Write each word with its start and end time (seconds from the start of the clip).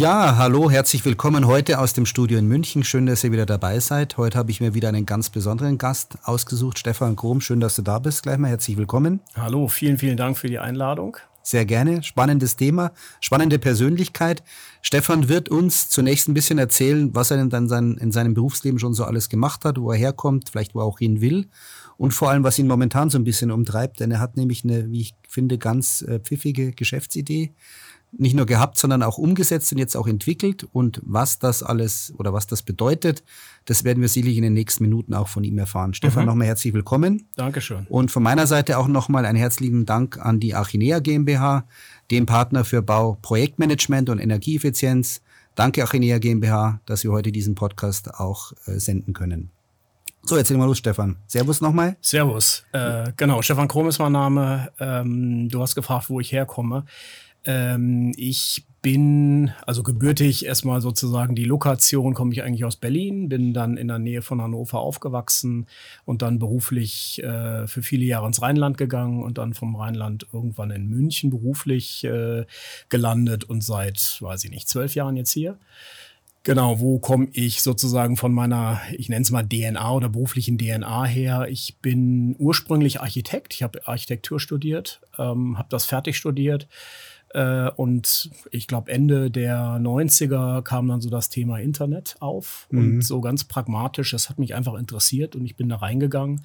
Ja, 0.00 0.38
hallo, 0.38 0.70
herzlich 0.70 1.04
willkommen 1.04 1.46
heute 1.46 1.78
aus 1.78 1.92
dem 1.92 2.06
Studio 2.06 2.38
in 2.38 2.46
München. 2.46 2.84
Schön, 2.84 3.04
dass 3.04 3.22
ihr 3.22 3.32
wieder 3.32 3.44
dabei 3.44 3.80
seid. 3.80 4.16
Heute 4.16 4.38
habe 4.38 4.50
ich 4.50 4.58
mir 4.58 4.72
wieder 4.72 4.88
einen 4.88 5.04
ganz 5.04 5.28
besonderen 5.28 5.76
Gast 5.76 6.16
ausgesucht, 6.22 6.78
Stefan 6.78 7.16
Grom. 7.16 7.42
Schön, 7.42 7.60
dass 7.60 7.76
du 7.76 7.82
da 7.82 7.98
bist. 7.98 8.22
Gleich 8.22 8.38
mal 8.38 8.48
herzlich 8.48 8.78
willkommen. 8.78 9.20
Hallo, 9.36 9.68
vielen, 9.68 9.98
vielen 9.98 10.16
Dank 10.16 10.38
für 10.38 10.46
die 10.46 10.58
Einladung. 10.58 11.18
Sehr 11.42 11.66
gerne. 11.66 12.02
Spannendes 12.02 12.56
Thema, 12.56 12.92
spannende 13.20 13.58
Persönlichkeit. 13.58 14.42
Stefan 14.80 15.28
wird 15.28 15.50
uns 15.50 15.90
zunächst 15.90 16.28
ein 16.28 16.34
bisschen 16.34 16.56
erzählen, 16.56 17.14
was 17.14 17.30
er 17.30 17.36
denn 17.36 17.50
dann 17.50 17.98
in 17.98 18.10
seinem 18.10 18.32
Berufsleben 18.32 18.78
schon 18.78 18.94
so 18.94 19.04
alles 19.04 19.28
gemacht 19.28 19.66
hat, 19.66 19.78
wo 19.78 19.90
er 19.90 19.98
herkommt, 19.98 20.48
vielleicht 20.48 20.74
wo 20.74 20.80
er 20.80 20.86
auch 20.86 21.00
hin 21.00 21.20
will 21.20 21.48
und 21.98 22.12
vor 22.12 22.30
allem, 22.30 22.42
was 22.42 22.58
ihn 22.58 22.66
momentan 22.66 23.10
so 23.10 23.18
ein 23.18 23.24
bisschen 23.24 23.50
umtreibt, 23.50 24.00
denn 24.00 24.10
er 24.10 24.20
hat 24.20 24.38
nämlich 24.38 24.64
eine, 24.64 24.90
wie 24.90 25.02
ich 25.02 25.14
finde, 25.28 25.58
ganz 25.58 26.00
äh, 26.00 26.20
pfiffige 26.20 26.72
Geschäftsidee 26.72 27.52
nicht 28.12 28.34
nur 28.34 28.46
gehabt, 28.46 28.78
sondern 28.78 29.02
auch 29.02 29.18
umgesetzt 29.18 29.72
und 29.72 29.78
jetzt 29.78 29.96
auch 29.96 30.06
entwickelt. 30.06 30.66
Und 30.72 31.00
was 31.04 31.38
das 31.38 31.62
alles 31.62 32.12
oder 32.18 32.32
was 32.32 32.46
das 32.46 32.62
bedeutet, 32.62 33.22
das 33.66 33.84
werden 33.84 34.00
wir 34.00 34.08
sicherlich 34.08 34.36
in 34.36 34.42
den 34.42 34.52
nächsten 34.52 34.84
Minuten 34.84 35.14
auch 35.14 35.28
von 35.28 35.44
ihm 35.44 35.58
erfahren. 35.58 35.94
Stefan, 35.94 36.24
mhm. 36.24 36.30
nochmal 36.30 36.46
herzlich 36.46 36.74
willkommen. 36.74 37.28
Dankeschön. 37.36 37.86
Und 37.88 38.10
von 38.10 38.22
meiner 38.22 38.46
Seite 38.46 38.78
auch 38.78 38.88
nochmal 38.88 39.24
einen 39.24 39.38
herzlichen 39.38 39.86
Dank 39.86 40.18
an 40.18 40.40
die 40.40 40.54
Achinea 40.54 40.98
GmbH, 40.98 41.64
dem 42.10 42.26
Partner 42.26 42.64
für 42.64 42.82
Bau, 42.82 43.18
Projektmanagement 43.22 44.10
und 44.10 44.18
Energieeffizienz. 44.18 45.22
Danke 45.54 45.82
Achinea 45.82 46.18
GmbH, 46.18 46.80
dass 46.86 47.04
wir 47.04 47.12
heute 47.12 47.32
diesen 47.32 47.54
Podcast 47.54 48.14
auch 48.14 48.52
äh, 48.66 48.78
senden 48.78 49.12
können. 49.12 49.50
So, 50.22 50.36
erzähl 50.36 50.56
mal 50.56 50.66
los, 50.66 50.78
Stefan. 50.78 51.16
Servus 51.26 51.60
nochmal. 51.60 51.96
Servus. 52.00 52.64
Äh, 52.72 53.12
genau, 53.16 53.40
Stefan 53.42 53.68
Krom 53.68 53.88
ist 53.88 53.98
mein 53.98 54.12
Name. 54.12 54.70
Ähm, 54.78 55.48
du 55.48 55.62
hast 55.62 55.74
gefragt, 55.74 56.10
wo 56.10 56.20
ich 56.20 56.30
herkomme. 56.32 56.84
Ähm, 57.44 58.12
ich 58.16 58.64
bin 58.82 59.52
also 59.66 59.82
gebürtig 59.82 60.46
erstmal 60.46 60.80
sozusagen 60.80 61.34
die 61.34 61.44
Lokation, 61.44 62.14
komme 62.14 62.32
ich 62.32 62.42
eigentlich 62.42 62.64
aus 62.64 62.76
Berlin, 62.76 63.28
bin 63.28 63.52
dann 63.52 63.76
in 63.76 63.88
der 63.88 63.98
Nähe 63.98 64.22
von 64.22 64.40
Hannover 64.40 64.80
aufgewachsen 64.80 65.66
und 66.06 66.22
dann 66.22 66.38
beruflich 66.38 67.22
äh, 67.22 67.66
für 67.66 67.82
viele 67.82 68.04
Jahre 68.04 68.26
ins 68.26 68.40
Rheinland 68.40 68.78
gegangen 68.78 69.22
und 69.22 69.36
dann 69.36 69.52
vom 69.52 69.76
Rheinland 69.76 70.26
irgendwann 70.32 70.70
in 70.70 70.88
München 70.88 71.30
beruflich 71.30 72.04
äh, 72.04 72.46
gelandet 72.88 73.44
und 73.44 73.62
seit, 73.62 74.16
weiß 74.20 74.44
ich 74.44 74.50
nicht, 74.50 74.68
zwölf 74.68 74.94
Jahren 74.94 75.16
jetzt 75.16 75.32
hier. 75.32 75.58
Genau, 76.42 76.80
wo 76.80 76.98
komme 76.98 77.28
ich 77.32 77.60
sozusagen 77.60 78.16
von 78.16 78.32
meiner, 78.32 78.80
ich 78.96 79.10
nenne 79.10 79.20
es 79.20 79.30
mal 79.30 79.46
DNA 79.46 79.92
oder 79.92 80.08
beruflichen 80.08 80.56
DNA 80.56 81.04
her? 81.04 81.48
Ich 81.50 81.76
bin 81.82 82.34
ursprünglich 82.38 83.02
Architekt, 83.02 83.52
ich 83.52 83.62
habe 83.62 83.86
Architektur 83.86 84.40
studiert, 84.40 85.02
ähm, 85.18 85.58
habe 85.58 85.68
das 85.68 85.84
fertig 85.84 86.16
studiert 86.16 86.66
und 87.76 88.30
ich 88.50 88.66
glaube, 88.66 88.90
Ende 88.90 89.30
der 89.30 89.78
90er 89.80 90.62
kam 90.62 90.88
dann 90.88 91.00
so 91.00 91.10
das 91.10 91.28
Thema 91.28 91.58
Internet 91.58 92.16
auf. 92.20 92.66
Mhm. 92.70 92.78
Und 92.78 93.00
so 93.02 93.20
ganz 93.20 93.44
pragmatisch, 93.44 94.10
das 94.10 94.28
hat 94.28 94.38
mich 94.38 94.54
einfach 94.54 94.74
interessiert 94.74 95.36
und 95.36 95.44
ich 95.44 95.56
bin 95.56 95.68
da 95.68 95.76
reingegangen. 95.76 96.42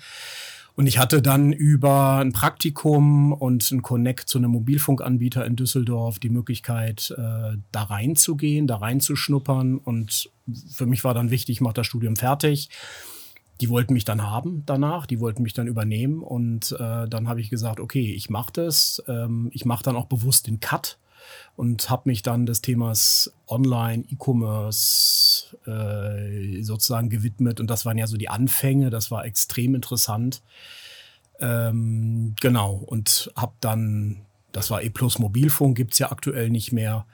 Und 0.76 0.88
ich 0.88 1.00
hatte 1.00 1.22
dann 1.22 1.54
über 1.54 2.18
ein 2.18 2.34
Praktikum 2.34 3.32
und 3.32 3.72
ein 3.72 3.82
Connect 3.82 4.28
zu 4.28 4.38
einem 4.38 4.52
Mobilfunkanbieter 4.52 5.46
in 5.46 5.56
Düsseldorf 5.56 6.20
die 6.20 6.30
Möglichkeit, 6.30 7.14
äh, 7.18 7.58
da 7.72 7.84
reinzugehen, 7.84 8.68
da 8.68 8.76
reinzuschnuppern. 8.78 9.78
Und 9.78 10.30
für 10.74 10.86
mich 10.86 11.06
war 11.06 11.14
dann 11.14 11.32
wichtig, 11.32 11.56
ich 11.56 11.62
mache 11.62 11.76
das 11.76 11.88
Studium 11.88 12.18
fertig 12.18 12.70
die 13.62 13.70
wollten 13.70 13.94
mich 13.94 14.06
dann 14.06 14.24
haben 14.24 14.64
danach, 14.66 15.06
die 15.06 15.20
wollten 15.20 15.44
mich 15.44 15.54
dann 15.54 15.68
übernehmen 15.68 16.22
und 16.22 16.74
äh, 16.74 17.08
dann 17.08 17.28
habe 17.28 17.42
ich 17.42 17.50
gesagt, 17.50 17.80
okay, 17.80 18.14
ich 18.14 18.30
mache 18.30 18.52
das, 18.54 19.04
ähm, 19.08 19.50
ich 19.54 19.66
mache 19.66 19.84
dann 19.84 19.96
auch 19.96 20.06
bewusst 20.06 20.48
den 20.48 20.60
Cut 20.60 20.98
und 21.56 21.90
habe 21.90 22.10
mich 22.10 22.22
dann 22.22 22.46
des 22.46 22.62
Themas 22.62 23.34
Online, 23.48 24.04
E-Commerce 24.10 25.56
äh, 25.66 26.62
sozusagen 26.62 27.10
gewidmet. 27.10 27.60
Und 27.60 27.70
das 27.70 27.86
waren 27.86 27.98
ja 27.98 28.08
so 28.08 28.18
die 28.18 28.30
Anfänge, 28.30 28.90
das 28.90 29.12
war 29.12 29.26
extrem 29.26 29.76
interessant. 29.76 30.42
Ähm, 31.40 32.36
genau. 32.42 32.74
Und 32.74 33.32
habe 33.36 33.54
dann, 33.62 34.26
das 34.52 34.70
war 34.70 34.84
E 34.84 34.90
Plus 34.90 35.20
Mobilfunk, 35.20 35.78
gibt's 35.78 36.00
ja 36.00 36.12
aktuell 36.12 36.50
nicht 36.50 36.72
mehr, 36.72 37.06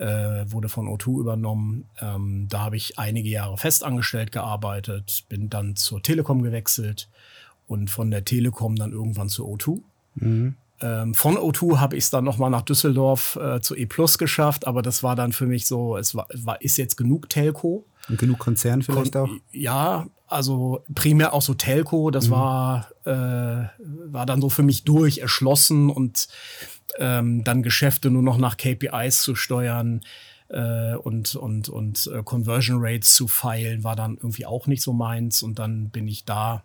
wurde 0.00 0.68
von 0.68 0.86
O2 0.86 1.20
übernommen. 1.20 1.88
Ähm, 2.00 2.46
da 2.48 2.60
habe 2.60 2.76
ich 2.76 2.98
einige 2.98 3.28
Jahre 3.28 3.58
festangestellt 3.58 4.32
gearbeitet, 4.32 5.24
bin 5.28 5.50
dann 5.50 5.76
zur 5.76 6.02
Telekom 6.02 6.42
gewechselt 6.42 7.08
und 7.66 7.90
von 7.90 8.10
der 8.10 8.24
Telekom 8.24 8.76
dann 8.76 8.92
irgendwann 8.92 9.28
zu 9.28 9.46
O2. 9.46 9.80
Mhm. 10.16 10.54
Ähm, 10.80 11.14
von 11.14 11.36
O2 11.36 11.78
habe 11.78 11.96
ich 11.96 12.04
es 12.04 12.10
dann 12.10 12.24
nochmal 12.24 12.50
nach 12.50 12.62
Düsseldorf 12.62 13.36
äh, 13.36 13.60
zu 13.60 13.76
E 13.76 13.86
Plus 13.86 14.18
geschafft, 14.18 14.66
aber 14.66 14.82
das 14.82 15.02
war 15.02 15.16
dann 15.16 15.32
für 15.32 15.46
mich 15.46 15.66
so, 15.66 15.96
es 15.96 16.14
war, 16.14 16.28
war 16.32 16.60
ist 16.62 16.76
jetzt 16.76 16.96
genug 16.96 17.28
Telco. 17.28 17.84
Und 18.08 18.18
genug 18.18 18.38
Konzern 18.38 18.82
vielleicht 18.82 19.12
Kon 19.12 19.22
auch? 19.22 19.30
Ja, 19.52 20.06
also 20.28 20.84
primär 20.94 21.32
auch 21.32 21.42
so 21.42 21.54
Telco, 21.54 22.10
das 22.10 22.28
mhm. 22.28 22.32
war, 22.32 22.88
äh, 23.04 23.10
war 23.10 24.26
dann 24.26 24.40
so 24.40 24.48
für 24.48 24.62
mich 24.62 24.84
durch, 24.84 25.18
erschlossen 25.18 25.90
und 25.90 26.28
ähm, 26.98 27.44
dann 27.44 27.62
Geschäfte 27.62 28.10
nur 28.10 28.22
noch 28.22 28.36
nach 28.36 28.56
KPIs 28.56 29.22
zu 29.22 29.34
steuern 29.34 30.02
äh, 30.48 30.94
und, 30.94 31.34
und, 31.34 31.68
und 31.68 32.10
äh, 32.14 32.22
Conversion 32.22 32.78
Rates 32.80 33.14
zu 33.14 33.28
feilen, 33.28 33.84
war 33.84 33.96
dann 33.96 34.16
irgendwie 34.16 34.46
auch 34.46 34.66
nicht 34.66 34.82
so 34.82 34.92
meins. 34.92 35.42
Und 35.42 35.58
dann 35.58 35.90
bin 35.90 36.06
ich 36.08 36.24
da 36.24 36.62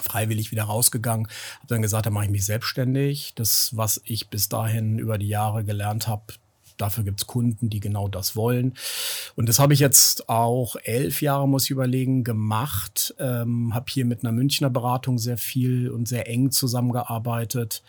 freiwillig 0.00 0.50
wieder 0.50 0.64
rausgegangen, 0.64 1.28
habe 1.56 1.66
dann 1.68 1.82
gesagt, 1.82 2.06
da 2.06 2.10
mache 2.10 2.24
ich 2.24 2.30
mich 2.30 2.44
selbstständig. 2.44 3.34
Das, 3.36 3.76
was 3.76 4.00
ich 4.04 4.28
bis 4.28 4.48
dahin 4.48 4.98
über 4.98 5.18
die 5.18 5.28
Jahre 5.28 5.64
gelernt 5.64 6.08
habe, 6.08 6.34
dafür 6.82 7.04
gibt's 7.04 7.26
Kunden, 7.26 7.70
die 7.70 7.80
genau 7.80 8.08
das 8.08 8.36
wollen. 8.36 8.74
Und 9.36 9.48
das 9.48 9.58
habe 9.58 9.72
ich 9.72 9.80
jetzt 9.80 10.28
auch 10.28 10.76
elf 10.82 11.22
Jahre, 11.22 11.48
muss 11.48 11.64
ich 11.64 11.70
überlegen, 11.70 12.24
gemacht. 12.24 13.14
Ähm, 13.18 13.74
habe 13.74 13.86
hier 13.88 14.04
mit 14.04 14.24
einer 14.24 14.32
Münchner 14.32 14.70
Beratung 14.70 15.18
sehr 15.18 15.38
viel 15.38 15.90
und 15.90 16.08
sehr 16.08 16.28
eng 16.28 16.50
zusammengearbeitet 16.50 17.82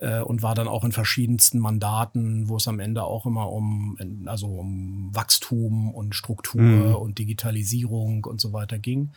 äh, 0.00 0.20
und 0.20 0.42
war 0.42 0.54
dann 0.54 0.68
auch 0.68 0.84
in 0.84 0.92
verschiedensten 0.92 1.58
Mandaten, 1.58 2.48
wo 2.48 2.56
es 2.56 2.68
am 2.68 2.80
Ende 2.80 3.04
auch 3.04 3.24
immer 3.24 3.50
um, 3.50 3.96
also 4.26 4.48
um 4.48 5.10
Wachstum 5.12 5.94
und 5.94 6.14
Struktur 6.14 6.60
mhm. 6.60 6.94
und 6.96 7.18
Digitalisierung 7.18 8.24
und 8.24 8.40
so 8.40 8.52
weiter 8.52 8.78
ging. 8.78 9.12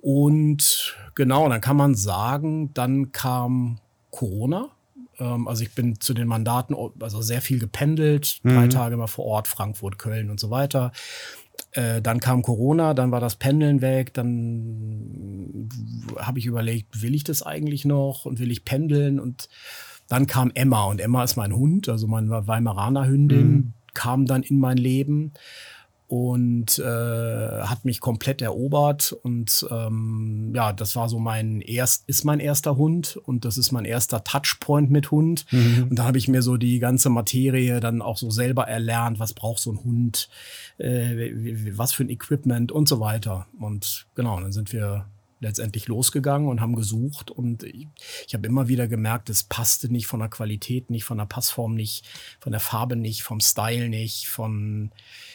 Und 0.00 0.96
genau, 1.14 1.48
dann 1.48 1.60
kann 1.60 1.76
man 1.76 1.94
sagen, 1.94 2.72
dann 2.72 3.12
kam 3.12 3.78
Corona. 4.10 4.70
Ähm, 5.20 5.46
also 5.46 5.62
ich 5.62 5.72
bin 5.74 6.00
zu 6.00 6.14
den 6.14 6.26
Mandaten 6.26 6.74
also 7.00 7.22
sehr 7.22 7.40
viel 7.40 7.58
gependelt, 7.58 8.40
mhm. 8.42 8.54
drei 8.54 8.68
Tage 8.68 8.94
immer 8.94 9.08
vor 9.08 9.26
Ort, 9.26 9.48
Frankfurt, 9.48 9.98
Köln 9.98 10.30
und 10.30 10.40
so 10.40 10.50
weiter. 10.50 10.92
Äh, 11.72 12.02
dann 12.02 12.20
kam 12.20 12.42
Corona, 12.42 12.94
dann 12.94 13.12
war 13.12 13.20
das 13.20 13.36
Pendeln 13.36 13.80
weg, 13.80 14.14
dann 14.14 15.68
habe 16.16 16.38
ich 16.38 16.46
überlegt, 16.46 17.02
will 17.02 17.14
ich 17.14 17.22
das 17.22 17.42
eigentlich 17.42 17.84
noch 17.84 18.24
und 18.24 18.40
will 18.40 18.50
ich 18.50 18.64
pendeln? 18.64 19.20
Und 19.20 19.48
dann 20.08 20.26
kam 20.26 20.50
Emma 20.54 20.84
und 20.84 21.00
Emma 21.00 21.22
ist 21.22 21.36
mein 21.36 21.54
Hund, 21.54 21.88
also 21.88 22.08
meine 22.08 22.46
Weimaraner 22.46 23.06
Hündin, 23.06 23.52
mhm. 23.52 23.72
kam 23.94 24.26
dann 24.26 24.42
in 24.42 24.58
mein 24.58 24.78
Leben 24.78 25.32
und 26.10 26.80
äh, 26.80 26.82
hat 27.62 27.84
mich 27.84 28.00
komplett 28.00 28.42
erobert 28.42 29.12
und 29.12 29.64
ähm, 29.70 30.50
ja, 30.56 30.72
das 30.72 30.96
war 30.96 31.08
so 31.08 31.20
mein 31.20 31.60
erst 31.60 32.08
ist 32.08 32.24
mein 32.24 32.40
erster 32.40 32.76
Hund 32.76 33.16
und 33.16 33.44
das 33.44 33.56
ist 33.56 33.70
mein 33.70 33.84
erster 33.84 34.24
Touchpoint 34.24 34.90
mit 34.90 35.12
Hund 35.12 35.46
mhm. 35.52 35.86
und 35.88 35.96
da 35.96 36.06
habe 36.06 36.18
ich 36.18 36.26
mir 36.26 36.42
so 36.42 36.56
die 36.56 36.80
ganze 36.80 37.10
Materie 37.10 37.78
dann 37.78 38.02
auch 38.02 38.16
so 38.16 38.28
selber 38.28 38.66
erlernt, 38.66 39.20
was 39.20 39.34
braucht 39.34 39.60
so 39.60 39.70
ein 39.70 39.84
Hund, 39.84 40.28
äh, 40.78 41.30
was 41.76 41.92
für 41.92 42.02
ein 42.02 42.10
Equipment 42.10 42.72
und 42.72 42.88
so 42.88 42.98
weiter 42.98 43.46
und 43.60 44.08
genau, 44.16 44.40
dann 44.40 44.50
sind 44.50 44.72
wir 44.72 45.06
letztendlich 45.38 45.86
losgegangen 45.86 46.48
und 46.48 46.60
haben 46.60 46.74
gesucht 46.74 47.30
und 47.30 47.62
ich, 47.62 47.86
ich 48.26 48.34
habe 48.34 48.48
immer 48.48 48.66
wieder 48.66 48.88
gemerkt, 48.88 49.30
es 49.30 49.44
passte 49.44 49.92
nicht 49.92 50.08
von 50.08 50.18
der 50.18 50.28
Qualität, 50.28 50.90
nicht 50.90 51.04
von 51.04 51.18
der 51.18 51.26
Passform, 51.26 51.76
nicht 51.76 52.04
von 52.40 52.50
der 52.50 52.60
Farbe, 52.60 52.96
nicht 52.96 53.22
vom 53.22 53.40
Style, 53.40 53.88
nicht 53.88 54.26
von 54.26 54.90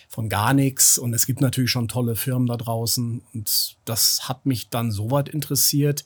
von 0.07 0.29
gar 0.29 0.53
nichts. 0.53 0.97
Und 0.97 1.13
es 1.13 1.25
gibt 1.25 1.41
natürlich 1.41 1.71
schon 1.71 1.87
tolle 1.87 2.15
Firmen 2.15 2.47
da 2.47 2.57
draußen. 2.57 3.21
Und 3.33 3.77
das 3.85 4.27
hat 4.27 4.45
mich 4.45 4.69
dann 4.69 4.91
so 4.91 5.11
weit 5.11 5.29
interessiert, 5.29 6.05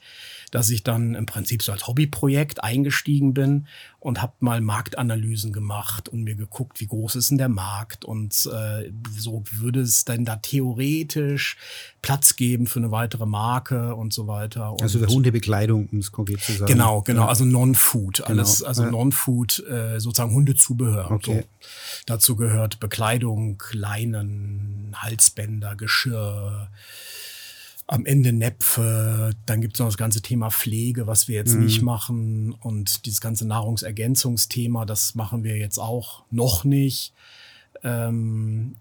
dass 0.51 0.69
ich 0.69 0.83
dann 0.83 1.15
im 1.15 1.25
Prinzip 1.25 1.61
so 1.61 1.71
als 1.71 1.87
Hobbyprojekt 1.87 2.63
eingestiegen 2.63 3.33
bin 3.33 3.67
und 3.99 4.21
habe 4.21 4.33
mal 4.39 4.61
Marktanalysen 4.61 5.51
gemacht 5.51 6.07
und 6.07 6.23
mir 6.23 6.35
geguckt, 6.35 6.79
wie 6.79 6.87
groß 6.87 7.15
ist 7.15 7.31
denn 7.31 7.37
der 7.37 7.49
Markt 7.49 8.05
und 8.05 8.33
äh, 8.51 8.91
so 9.17 9.43
würde 9.51 9.81
es 9.81 10.05
denn 10.05 10.23
da 10.23 10.37
theoretisch 10.37 11.57
Platz 12.01 12.37
geben 12.37 12.65
für 12.65 12.79
eine 12.79 12.91
weitere 12.91 13.25
Marke 13.25 13.95
und 13.95 14.13
so 14.13 14.27
weiter. 14.27 14.71
Und 14.71 14.81
also 14.81 14.99
für 14.99 15.07
Hundebekleidung, 15.07 15.89
um 15.91 15.99
es 15.99 16.11
konkret 16.11 16.39
zu 16.39 16.53
sagen. 16.53 16.71
Genau, 16.71 17.01
genau, 17.01 17.25
also 17.25 17.43
Non-Food, 17.43 18.21
alles, 18.25 18.59
genau. 18.59 18.67
also 18.69 18.83
ja. 18.83 18.91
Non-Food, 18.91 19.65
äh, 19.67 19.99
sozusagen 19.99 20.33
Hundezubehör. 20.33 21.11
Okay. 21.11 21.41
So. 21.41 21.67
Dazu 22.05 22.35
gehört 22.37 22.79
Bekleidung, 22.79 23.61
Leinen, 23.73 24.95
Halsbänder, 24.95 25.75
Geschirr, 25.75 26.69
am 27.91 28.05
Ende 28.05 28.31
Näpfe, 28.31 29.31
dann 29.47 29.61
gibt 29.61 29.73
es 29.73 29.79
noch 29.79 29.87
das 29.87 29.97
ganze 29.97 30.21
Thema 30.21 30.51
Pflege, 30.51 31.07
was 31.07 31.27
wir 31.27 31.35
jetzt 31.35 31.55
mhm. 31.55 31.63
nicht 31.63 31.81
machen 31.81 32.53
und 32.53 33.07
dieses 33.07 33.19
ganze 33.19 33.47
Nahrungsergänzungsthema, 33.47 34.85
das 34.85 35.15
machen 35.15 35.43
wir 35.43 35.57
jetzt 35.57 35.79
auch 35.79 36.23
noch 36.29 36.63
nicht. 36.63 37.13
Ähm, 37.83 38.75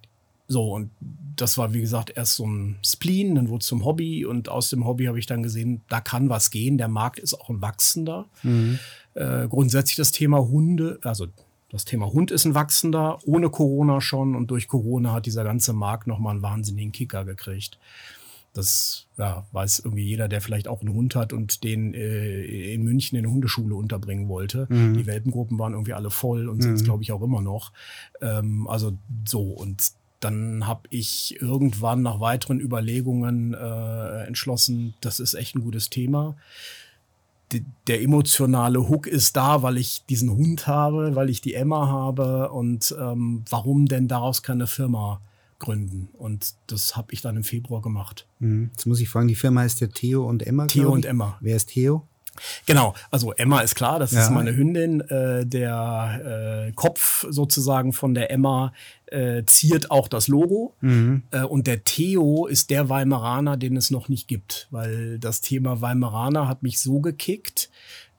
so, 0.46 0.75
und 0.75 0.90
das 1.37 1.56
war, 1.56 1.72
wie 1.72 1.81
gesagt, 1.81 2.12
erst 2.14 2.37
so 2.37 2.46
ein 2.46 2.76
Spleen, 2.84 3.34
dann 3.34 3.49
wurde 3.49 3.62
es 3.62 3.66
zum 3.66 3.87
Hobby 3.87 4.26
und 4.26 4.50
aus 4.50 4.69
dem 4.69 4.84
Hobby 4.84 5.06
habe 5.06 5.19
ich 5.19 5.26
dann 5.26 5.43
gesehen, 5.43 5.81
da 5.88 6.02
kann 6.02 6.28
was 6.28 6.50
gehen. 6.50 6.76
Der 6.76 6.88
Markt 6.88 7.19
ist 7.19 7.32
auch 7.32 7.49
ein 7.49 7.62
wachsender. 7.62 8.26
Mhm. 8.43 8.78
Äh, 9.14 9.49
grundsätzlich 9.49 9.96
das 9.96 10.12
Thema 10.12 10.38
Hunde, 10.38 10.99
also 11.02 11.28
das 11.70 11.87
Thema 11.87 12.12
Hund 12.12 12.31
ist 12.31 12.44
ein 12.44 12.55
wachsender, 12.55 13.19
ohne 13.25 13.49
Corona 13.49 14.02
schon 14.02 14.37
und 14.37 14.50
durch 14.50 14.69
Corona 14.69 15.14
hat 15.14 15.25
dieser 15.25 15.44
ganze 15.44 15.72
Markt 15.72 16.06
nochmal 16.06 16.32
einen 16.32 16.43
wahnsinnigen 16.43 16.93
Kicker 16.93 17.25
gekriegt. 17.25 17.78
Das 18.55 19.06
ja, 19.17 19.47
weiß 19.53 19.81
irgendwie 19.81 20.05
jeder, 20.05 20.29
der 20.29 20.41
vielleicht 20.41 20.69
auch 20.69 20.81
einen 20.81 20.95
Hund 20.95 21.15
hat 21.15 21.33
und 21.33 21.62
den 21.65 21.95
äh, 21.95 22.73
in 22.73 22.83
München 22.83 23.19
in 23.19 23.25
eine 23.25 23.33
Hundeschule 23.33 23.75
unterbringen 23.75 24.29
wollte. 24.29 24.67
Mhm. 24.69 24.95
Die 24.95 25.06
Welpengruppen 25.06 25.59
waren 25.59 25.73
irgendwie 25.73 25.93
alle 25.93 26.11
voll 26.11 26.49
und 26.49 26.59
mhm. 26.59 26.62
sind 26.62 26.75
es, 26.75 26.85
glaube 26.85 27.03
ich, 27.03 27.12
auch 27.12 27.23
immer 27.23 27.43
noch. 27.43 27.73
Ähm, 28.21 28.67
also 28.67 28.97
so, 29.27 29.43
und 29.43 29.93
dann 30.21 30.67
habe 30.67 30.83
ich 30.91 31.41
irgendwann 31.41 32.03
nach 32.03 32.21
weiteren 32.21 32.61
Überlegungen 32.61 33.55
äh, 33.55 34.25
entschlossen, 34.25 34.94
das 35.01 35.21
ist 35.21 35.35
echt 35.35 35.55
ein 35.55 35.62
gutes 35.62 35.91
Thema. 35.91 36.37
Der 37.87 38.03
emotionale 38.03 38.89
Hook 38.89 39.06
ist 39.06 39.37
da, 39.37 39.62
weil 39.62 39.79
ich 39.79 40.05
diesen 40.09 40.31
Hund 40.31 40.67
habe, 40.67 41.15
weil 41.15 41.31
ich 41.31 41.41
die 41.41 41.55
Emma 41.55 41.87
habe 41.87 42.51
und 42.51 42.94
ähm, 43.01 43.44
warum 43.49 43.87
denn 43.87 44.06
daraus 44.06 44.43
keine 44.43 44.67
Firma 44.67 45.21
gründen? 45.58 46.08
Und 46.12 46.55
das 46.66 46.96
habe 46.96 47.12
ich 47.12 47.20
dann 47.20 47.37
im 47.37 47.44
Februar 47.44 47.82
gemacht. 47.82 48.26
Mhm. 48.38 48.70
Jetzt 48.72 48.87
muss 48.87 49.00
ich 49.00 49.08
fragen, 49.08 49.28
die 49.28 49.34
Firma 49.34 49.62
heißt 49.62 49.81
ja 49.81 49.88
Theo 49.88 50.26
und 50.26 50.46
Emma. 50.46 50.66
Theo 50.66 50.90
und 50.90 51.05
Emma. 51.05 51.38
Wer 51.40 51.56
ist 51.56 51.70
Theo? 51.70 52.06
Genau, 52.66 52.94
also 53.10 53.32
Emma 53.32 53.60
ist 53.60 53.75
klar, 53.75 53.99
das 53.99 54.12
ja. 54.12 54.22
ist 54.22 54.31
meine 54.31 54.55
Hündin. 54.55 55.00
Äh, 55.00 55.46
der 55.46 56.66
äh, 56.69 56.72
Kopf 56.72 57.26
sozusagen 57.28 57.93
von 57.93 58.14
der 58.14 58.31
Emma 58.31 58.72
äh, 59.06 59.44
ziert 59.44 59.90
auch 59.90 60.08
das 60.08 60.28
Logo. 60.28 60.75
Mhm. 60.81 61.22
Äh, 61.31 61.43
und 61.43 61.66
der 61.66 61.84
Theo 61.84 62.46
ist 62.46 62.70
der 62.70 62.88
Weimaraner, 62.88 63.56
den 63.56 63.76
es 63.76 63.90
noch 63.90 64.08
nicht 64.08 64.28
gibt, 64.28 64.69
weil 64.70 65.19
das 65.19 65.40
Thema 65.40 65.81
Weimaraner 65.81 66.49
hat 66.49 66.62
mich 66.62 66.81
so 66.81 67.00
gekickt. 67.00 67.70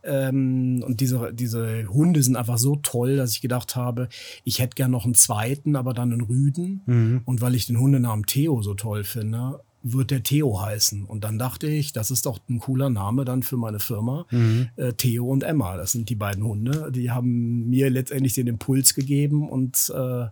Ähm, 0.03 0.83
und 0.85 1.01
diese, 1.01 1.33
diese 1.33 1.87
Hunde 1.87 2.23
sind 2.23 2.35
einfach 2.35 2.57
so 2.57 2.77
toll, 2.77 3.17
dass 3.17 3.31
ich 3.33 3.41
gedacht 3.41 3.75
habe, 3.75 4.07
ich 4.43 4.59
hätte 4.59 4.75
gern 4.75 4.91
noch 4.91 5.05
einen 5.05 5.15
zweiten, 5.15 5.75
aber 5.75 5.93
dann 5.93 6.13
einen 6.13 6.21
Rüden. 6.21 6.81
Mhm. 6.85 7.21
Und 7.25 7.41
weil 7.41 7.55
ich 7.55 7.65
den 7.65 7.79
Hundenamen 7.79 8.25
Theo 8.25 8.61
so 8.61 8.73
toll 8.73 9.03
finde, 9.03 9.59
wird 9.81 10.11
der 10.11 10.23
Theo 10.23 10.61
heißen. 10.61 11.05
Und 11.05 11.23
dann 11.23 11.39
dachte 11.39 11.67
ich, 11.67 11.93
das 11.93 12.11
ist 12.11 12.25
doch 12.25 12.39
ein 12.49 12.59
cooler 12.59 12.89
Name 12.89 13.25
dann 13.25 13.43
für 13.43 13.57
meine 13.57 13.79
Firma. 13.79 14.25
Mhm. 14.31 14.69
Äh, 14.75 14.93
Theo 14.93 15.25
und 15.25 15.43
Emma, 15.43 15.77
das 15.77 15.91
sind 15.91 16.09
die 16.09 16.15
beiden 16.15 16.43
Hunde. 16.43 16.91
Die 16.91 17.11
haben 17.11 17.69
mir 17.69 17.89
letztendlich 17.89 18.33
den 18.33 18.47
Impuls 18.47 18.93
gegeben 18.93 19.49
und 19.49 19.91
äh, 19.95 20.25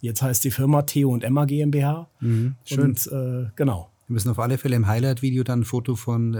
jetzt 0.00 0.22
heißt 0.22 0.44
die 0.44 0.50
Firma 0.50 0.82
Theo 0.82 1.10
und 1.10 1.24
Emma 1.24 1.44
GmbH. 1.44 2.08
Mhm. 2.20 2.56
Schön. 2.64 2.80
Und 2.80 3.06
äh, 3.08 3.50
genau. 3.56 3.88
Wir 4.08 4.14
müssen 4.14 4.30
auf 4.30 4.38
alle 4.38 4.58
Fälle 4.58 4.76
im 4.76 4.86
Highlight-Video 4.86 5.44
dann 5.44 5.60
ein 5.60 5.64
Foto 5.64 5.94
von 5.94 6.34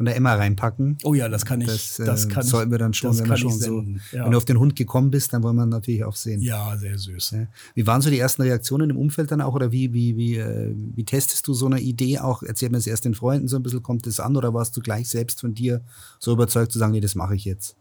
von 0.00 0.06
der 0.06 0.16
Emma 0.16 0.32
reinpacken. 0.32 0.96
Oh 1.02 1.12
ja, 1.12 1.28
das 1.28 1.44
kann 1.44 1.60
ich. 1.60 1.66
Das, 1.66 1.96
das 1.98 2.24
äh, 2.24 2.28
kann 2.30 2.42
sollten 2.42 2.70
wir 2.70 2.78
dann 2.78 2.94
schon, 2.94 3.18
wenn 3.18 3.28
wir 3.28 3.36
schon 3.36 3.52
so. 3.52 3.84
Ja. 4.12 4.24
Wenn 4.24 4.30
du 4.30 4.38
auf 4.38 4.46
den 4.46 4.58
Hund 4.58 4.74
gekommen 4.74 5.10
bist, 5.10 5.34
dann 5.34 5.42
wollen 5.42 5.56
wir 5.56 5.66
natürlich 5.66 6.04
auch 6.04 6.16
sehen. 6.16 6.40
Ja, 6.40 6.74
sehr 6.78 6.96
süß. 6.96 7.32
Ja. 7.32 7.48
Wie 7.74 7.86
waren 7.86 8.00
so 8.00 8.08
die 8.08 8.18
ersten 8.18 8.40
Reaktionen 8.40 8.88
im 8.88 8.96
Umfeld 8.96 9.30
dann 9.30 9.42
auch 9.42 9.52
oder 9.52 9.72
wie 9.72 9.92
wie 9.92 10.16
wie 10.16 10.36
äh, 10.36 10.72
wie 10.74 11.04
testest 11.04 11.46
du 11.46 11.52
so 11.52 11.66
eine 11.66 11.80
Idee 11.80 12.18
auch? 12.18 12.42
Erzählt 12.42 12.72
man 12.72 12.78
es 12.78 12.86
erst 12.86 13.04
den 13.04 13.14
Freunden 13.14 13.46
so 13.46 13.56
ein 13.56 13.62
bisschen, 13.62 13.82
kommt 13.82 14.06
es 14.06 14.20
an 14.20 14.38
oder 14.38 14.54
warst 14.54 14.74
du 14.74 14.80
gleich 14.80 15.06
selbst 15.06 15.42
von 15.42 15.52
dir 15.52 15.82
so 16.18 16.32
überzeugt 16.32 16.72
zu 16.72 16.78
sagen, 16.78 16.92
nee, 16.92 17.00
das 17.00 17.14
mache 17.14 17.36
ich 17.36 17.44
jetzt? 17.44 17.76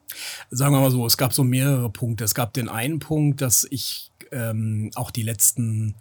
Sagen 0.51 0.75
wir 0.75 0.81
mal 0.81 0.91
so, 0.91 1.05
es 1.05 1.15
gab 1.15 1.31
so 1.31 1.45
mehrere 1.45 1.89
Punkte. 1.89 2.25
Es 2.25 2.35
gab 2.35 2.53
den 2.53 2.67
einen 2.67 2.99
Punkt, 2.99 3.39
dass 3.39 3.65
ich 3.69 4.11
ähm, 4.33 4.91
auch 4.95 5.11
die 5.11 5.23
letzten 5.23 5.95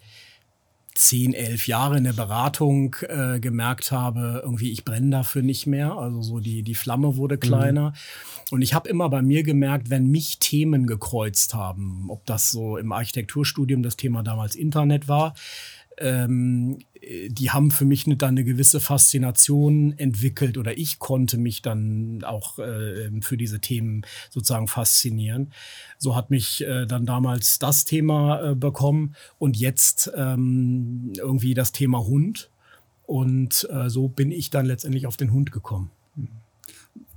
zehn, 0.98 1.32
elf 1.32 1.68
Jahre 1.68 1.96
in 1.96 2.04
der 2.04 2.12
Beratung 2.12 2.96
äh, 3.08 3.38
gemerkt 3.38 3.92
habe, 3.92 4.40
irgendwie 4.42 4.72
ich 4.72 4.84
brenne 4.84 5.10
dafür 5.10 5.42
nicht 5.42 5.66
mehr. 5.66 5.92
Also 5.92 6.22
so 6.22 6.40
die, 6.40 6.62
die 6.62 6.74
Flamme 6.74 7.16
wurde 7.16 7.36
mhm. 7.36 7.40
kleiner. 7.40 7.90
Mhm. 7.90 7.94
Und 8.50 8.62
ich 8.62 8.74
habe 8.74 8.88
immer 8.88 9.08
bei 9.08 9.22
mir 9.22 9.42
gemerkt, 9.42 9.90
wenn 9.90 10.10
mich 10.10 10.38
Themen 10.38 10.86
gekreuzt 10.86 11.54
haben, 11.54 12.06
ob 12.08 12.26
das 12.26 12.50
so 12.50 12.78
im 12.78 12.92
Architekturstudium 12.92 13.82
das 13.82 13.96
Thema 13.96 14.22
damals 14.22 14.56
Internet 14.56 15.06
war, 15.06 15.34
ähm, 15.98 16.78
die 17.28 17.50
haben 17.50 17.70
für 17.70 17.84
mich 17.84 18.04
dann 18.04 18.30
eine 18.30 18.44
gewisse 18.44 18.80
Faszination 18.80 19.96
entwickelt 19.98 20.58
oder 20.58 20.76
ich 20.76 20.98
konnte 20.98 21.38
mich 21.38 21.62
dann 21.62 22.22
auch 22.24 22.58
äh, 22.58 23.10
für 23.20 23.36
diese 23.36 23.60
Themen 23.60 24.02
sozusagen 24.30 24.68
faszinieren. 24.68 25.52
So 25.98 26.16
hat 26.16 26.30
mich 26.30 26.64
äh, 26.64 26.86
dann 26.86 27.06
damals 27.06 27.58
das 27.58 27.84
Thema 27.84 28.50
äh, 28.50 28.54
bekommen 28.54 29.14
und 29.38 29.56
jetzt 29.56 30.10
ähm, 30.16 31.12
irgendwie 31.16 31.54
das 31.54 31.72
Thema 31.72 32.04
Hund. 32.04 32.50
Und 33.04 33.66
äh, 33.70 33.88
so 33.88 34.08
bin 34.08 34.30
ich 34.30 34.50
dann 34.50 34.66
letztendlich 34.66 35.06
auf 35.06 35.16
den 35.16 35.32
Hund 35.32 35.50
gekommen. 35.50 35.90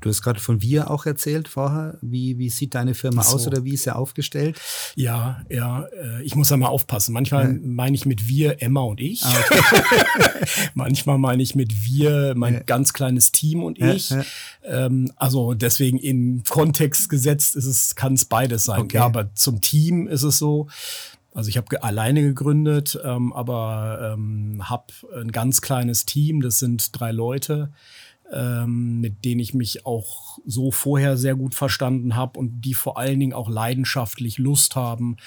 Du 0.01 0.10
hast 0.10 0.24
gerade 0.24 0.39
von 0.39 0.62
wir 0.62 0.89
auch 0.89 1.06
erzählt 1.06 1.48
vorher. 1.48 1.98
Wie, 2.01 2.39
wie 2.39 2.50
sieht 2.50 2.74
deine 2.74 2.95
Firma 2.95 3.22
so. 3.22 3.36
aus 3.36 3.48
oder 3.48 3.63
wie 3.63 3.75
ist 3.75 3.83
sie 3.83 3.95
aufgestellt? 3.95 4.60
Ja, 4.95 5.44
ja, 5.48 5.83
äh, 5.83 6.24
ich 6.24 6.36
muss 6.36 6.50
da 6.50 6.57
mal 6.57 6.68
aufpassen. 6.68 7.13
Manchmal 7.13 7.54
ja. 7.54 7.60
meine 7.63 7.95
ich 7.95 8.07
mit 8.07 8.28
wir 8.28 8.62
Emma 8.63 8.81
und 8.81 9.00
ich. 9.00 9.24
Ah, 9.24 9.33
okay. 9.39 10.45
Manchmal 10.74 11.19
meine 11.19 11.44
ich 11.44 11.54
mit 11.54 11.86
wir 11.86 12.33
mein 12.36 12.56
ja. 12.56 12.60
ganz 12.62 12.94
kleines 12.94 13.31
Team 13.31 13.63
und 13.63 13.80
ich. 13.80 14.10
Ja, 14.10 14.24
ähm, 14.63 15.12
also 15.18 15.54
deswegen 15.54 16.00
in 16.00 16.44
Kontext 16.50 17.07
gesetzt 17.10 17.56
ist 17.56 17.66
es, 17.66 17.95
kann 17.95 18.13
es 18.13 18.25
beides 18.25 18.63
sein. 18.63 18.81
Okay. 18.81 18.98
Ja, 18.98 19.06
aber 19.06 19.36
zum 19.36 19.62
Team 19.62 20.07
ist 20.07 20.24
es 20.24 20.39
so. 20.39 20.68
Also 21.34 21.50
ich 21.50 21.57
habe 21.57 21.81
alleine 21.84 22.24
gegründet, 22.24 23.00
ähm, 23.06 23.31
aber 23.34 24.13
ähm, 24.13 24.68
habe 24.69 24.86
ein 25.16 25.31
ganz 25.31 25.62
kleines 25.62 26.06
Team. 26.06 26.42
Das 26.42 26.60
sind 26.60 27.00
drei 27.00 27.12
Leute 27.12 27.72
ähm, 28.31 29.01
mit 29.01 29.25
denen 29.25 29.39
ich 29.39 29.54
mich 29.54 29.86
auch 29.86 30.39
so 30.45 30.72
vorher 30.72 31.18
sehr 31.18 31.36
gut 31.36 31.56
verstanden 31.56 32.16
habe 32.16 32.39
und 32.39 32.62
die 32.62 32.74
vor 32.74 32.98
allen 32.98 33.19
Dingen 33.19 33.33
auch 33.33 33.50
leidenschaftlich 33.50 34.38
Lust 34.38 34.75
haben 34.75 35.18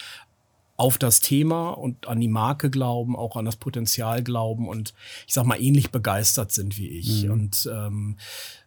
auf 0.76 0.98
das 0.98 1.20
Thema 1.20 1.70
und 1.70 2.08
an 2.08 2.20
die 2.20 2.28
Marke 2.28 2.70
glauben, 2.70 3.14
auch 3.14 3.36
an 3.36 3.44
das 3.44 3.56
Potenzial 3.56 4.22
glauben 4.22 4.68
und 4.68 4.94
ich 5.26 5.34
sag 5.34 5.44
mal 5.44 5.60
ähnlich 5.60 5.90
begeistert 5.90 6.50
sind 6.50 6.78
wie 6.78 6.88
ich. 6.88 7.24
Mhm. 7.24 7.30
Und 7.30 7.70
ähm, 7.72 8.16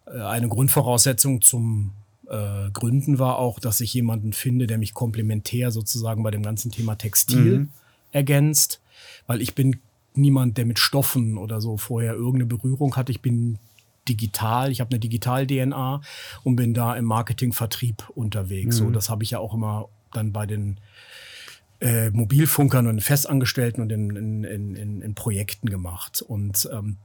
äh, 0.06 0.22
eine 0.22 0.48
Grundvoraussetzung 0.48 1.42
zum 1.42 1.92
äh, 2.30 2.70
Gründen 2.72 3.20
war 3.20 3.40
auch, 3.40 3.60
dass 3.60 3.82
ich 3.82 3.94
jemanden 3.94 4.34
finde, 4.34 4.68
der 4.68 4.78
mich 4.78 4.94
komplementär 4.94 5.72
sozusagen 5.72 6.24
bei 6.24 6.32
dem 6.32 6.44
ganzen 6.44 6.72
Thema 6.72 6.96
Textil 6.96 7.60
mhm. 7.60 7.70
ergänzt, 8.12 8.82
weil 9.26 9.42
ich 9.42 9.54
bin 9.54 9.80
niemand, 10.14 10.58
der 10.58 10.66
mit 10.66 10.80
Stoffen 10.80 11.38
oder 11.38 11.60
so 11.60 11.78
vorher 11.78 12.14
irgendeine 12.14 12.46
Berührung 12.46 12.96
hat. 12.96 13.10
Ich 13.10 13.22
bin 13.22 13.60
digital, 14.08 14.72
ich 14.72 14.80
habe 14.80 14.92
eine 14.92 15.00
Digital-DNA 15.00 16.02
und 16.44 16.56
bin 16.56 16.74
da 16.74 16.96
im 16.96 17.06
Marketing-Vertrieb 17.06 18.10
unterwegs. 18.16 18.80
Mhm. 18.80 18.86
So, 18.86 18.92
das 18.92 19.10
habe 19.10 19.24
ich 19.24 19.32
ja 19.32 19.40
auch 19.40 19.54
immer 19.54 19.90
dann 20.14 20.32
bei 20.32 20.46
den 20.46 20.80
äh, 21.80 22.10
Mobilfunkern 22.10 22.88
und 22.88 23.02
Festangestellten 23.02 23.82
und 23.82 23.92
in, 23.92 24.44
in, 24.46 24.76
in, 24.76 25.02
in 25.02 25.16
Projekten 25.16 25.70
gemacht. 25.70 26.22
Und 26.22 26.68
ähm, 26.72 26.98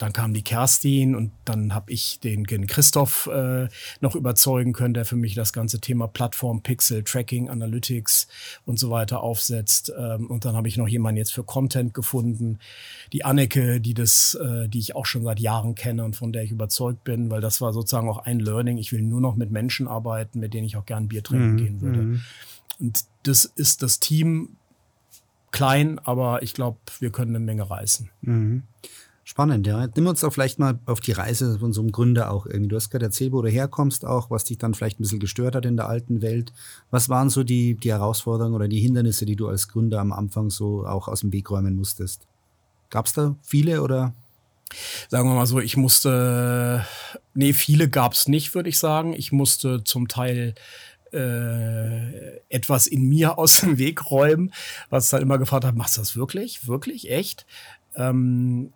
dann 0.00 0.14
kam 0.14 0.32
die 0.32 0.40
Kerstin 0.40 1.14
und 1.14 1.30
dann 1.44 1.74
habe 1.74 1.92
ich 1.92 2.20
den, 2.20 2.44
den 2.44 2.66
Christoph 2.66 3.26
äh, 3.26 3.68
noch 4.00 4.14
überzeugen 4.14 4.72
können, 4.72 4.94
der 4.94 5.04
für 5.04 5.14
mich 5.14 5.34
das 5.34 5.52
ganze 5.52 5.78
Thema 5.78 6.08
Plattform, 6.08 6.62
Pixel, 6.62 7.04
Tracking, 7.04 7.50
Analytics 7.50 8.26
und 8.64 8.78
so 8.78 8.88
weiter 8.88 9.22
aufsetzt. 9.22 9.92
Ähm, 9.94 10.26
und 10.28 10.46
dann 10.46 10.56
habe 10.56 10.68
ich 10.68 10.78
noch 10.78 10.88
jemanden 10.88 11.18
jetzt 11.18 11.34
für 11.34 11.44
Content 11.44 11.92
gefunden, 11.92 12.60
die 13.12 13.26
Anneke, 13.26 13.78
die 13.78 13.92
das, 13.92 14.34
äh, 14.36 14.70
die 14.70 14.78
ich 14.78 14.96
auch 14.96 15.04
schon 15.04 15.22
seit 15.22 15.38
Jahren 15.38 15.74
kenne 15.74 16.02
und 16.02 16.16
von 16.16 16.32
der 16.32 16.44
ich 16.44 16.50
überzeugt 16.50 17.04
bin, 17.04 17.30
weil 17.30 17.42
das 17.42 17.60
war 17.60 17.74
sozusagen 17.74 18.08
auch 18.08 18.24
ein 18.24 18.40
Learning. 18.40 18.78
Ich 18.78 18.92
will 18.92 19.02
nur 19.02 19.20
noch 19.20 19.36
mit 19.36 19.50
Menschen 19.50 19.86
arbeiten, 19.86 20.40
mit 20.40 20.54
denen 20.54 20.64
ich 20.64 20.78
auch 20.78 20.86
gern 20.86 21.08
Bier 21.08 21.22
trinken 21.22 21.52
mhm. 21.52 21.56
gehen 21.58 21.80
würde. 21.82 21.98
Mhm. 22.00 22.20
Und 22.78 23.04
das 23.24 23.44
ist 23.44 23.82
das 23.82 24.00
Team 24.00 24.56
klein, 25.50 25.98
aber 25.98 26.42
ich 26.42 26.54
glaube, 26.54 26.78
wir 27.00 27.10
können 27.10 27.36
eine 27.36 27.44
Menge 27.44 27.68
reißen. 27.68 28.08
Mhm. 28.22 28.62
Spannend, 29.30 29.64
ja. 29.64 29.86
Nimm 29.94 30.08
uns 30.08 30.22
doch 30.22 30.32
vielleicht 30.32 30.58
mal 30.58 30.80
auf 30.86 30.98
die 30.98 31.12
Reise 31.12 31.60
von 31.60 31.72
so 31.72 31.82
einem 31.82 31.92
Gründer 31.92 32.32
auch 32.32 32.46
irgendwie. 32.46 32.66
Du 32.66 32.74
hast 32.74 32.90
gerade 32.90 33.04
erzählt, 33.04 33.30
wo 33.30 33.42
du 33.42 33.48
herkommst 33.48 34.04
auch, 34.04 34.28
was 34.28 34.42
dich 34.42 34.58
dann 34.58 34.74
vielleicht 34.74 34.98
ein 34.98 35.04
bisschen 35.04 35.20
gestört 35.20 35.54
hat 35.54 35.64
in 35.64 35.76
der 35.76 35.88
alten 35.88 36.20
Welt. 36.20 36.52
Was 36.90 37.08
waren 37.08 37.30
so 37.30 37.44
die, 37.44 37.76
die 37.76 37.92
Herausforderungen 37.92 38.56
oder 38.56 38.66
die 38.66 38.80
Hindernisse, 38.80 39.26
die 39.26 39.36
du 39.36 39.46
als 39.46 39.68
Gründer 39.68 40.00
am 40.00 40.10
Anfang 40.10 40.50
so 40.50 40.84
auch 40.84 41.06
aus 41.06 41.20
dem 41.20 41.32
Weg 41.32 41.48
räumen 41.48 41.76
musstest? 41.76 42.26
Gab 42.90 43.06
es 43.06 43.12
da 43.12 43.36
viele 43.40 43.82
oder? 43.82 44.14
Sagen 45.06 45.28
wir 45.28 45.36
mal 45.36 45.46
so, 45.46 45.60
ich 45.60 45.76
musste, 45.76 46.84
nee, 47.32 47.52
viele 47.52 47.88
gab 47.88 48.14
es 48.14 48.26
nicht, 48.26 48.56
würde 48.56 48.68
ich 48.68 48.80
sagen. 48.80 49.12
Ich 49.12 49.30
musste 49.30 49.84
zum 49.84 50.08
Teil 50.08 50.56
äh, 51.12 52.38
etwas 52.48 52.88
in 52.88 53.08
mir 53.08 53.38
aus 53.38 53.60
dem 53.60 53.78
Weg 53.78 54.10
räumen, 54.10 54.52
was 54.88 55.08
dann 55.08 55.22
immer 55.22 55.38
gefragt 55.38 55.64
hat, 55.64 55.76
machst 55.76 55.98
du 55.98 56.00
das 56.00 56.16
wirklich? 56.16 56.66
Wirklich? 56.66 57.12
Echt? 57.12 57.46
Ähm, 57.94 58.72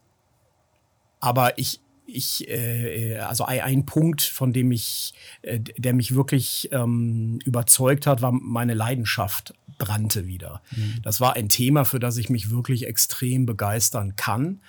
aber 1.24 1.58
ich, 1.58 1.80
ich, 2.06 2.46
äh, 2.50 3.16
also 3.16 3.46
ein, 3.46 3.86
Punkt, 3.86 4.20
von 4.20 4.52
dem 4.52 4.70
ich, 4.72 5.14
äh, 5.40 5.58
der 5.58 5.94
mich 5.94 6.14
wirklich 6.14 6.68
ähm, 6.70 7.38
überzeugt 7.46 8.06
hat, 8.06 8.20
war 8.20 8.30
meine 8.30 8.74
Leidenschaft 8.74 9.54
brannte 9.78 10.26
wieder. 10.26 10.60
Mhm. 10.76 11.00
Das 11.02 11.22
war 11.22 11.34
ein 11.34 11.48
Thema, 11.48 11.84
für 11.84 11.98
das 11.98 12.18
ich 12.18 12.28
mich 12.28 12.50
wirklich 12.50 12.86
extrem 12.86 13.46
begeistern 13.46 14.16
kann. 14.16 14.60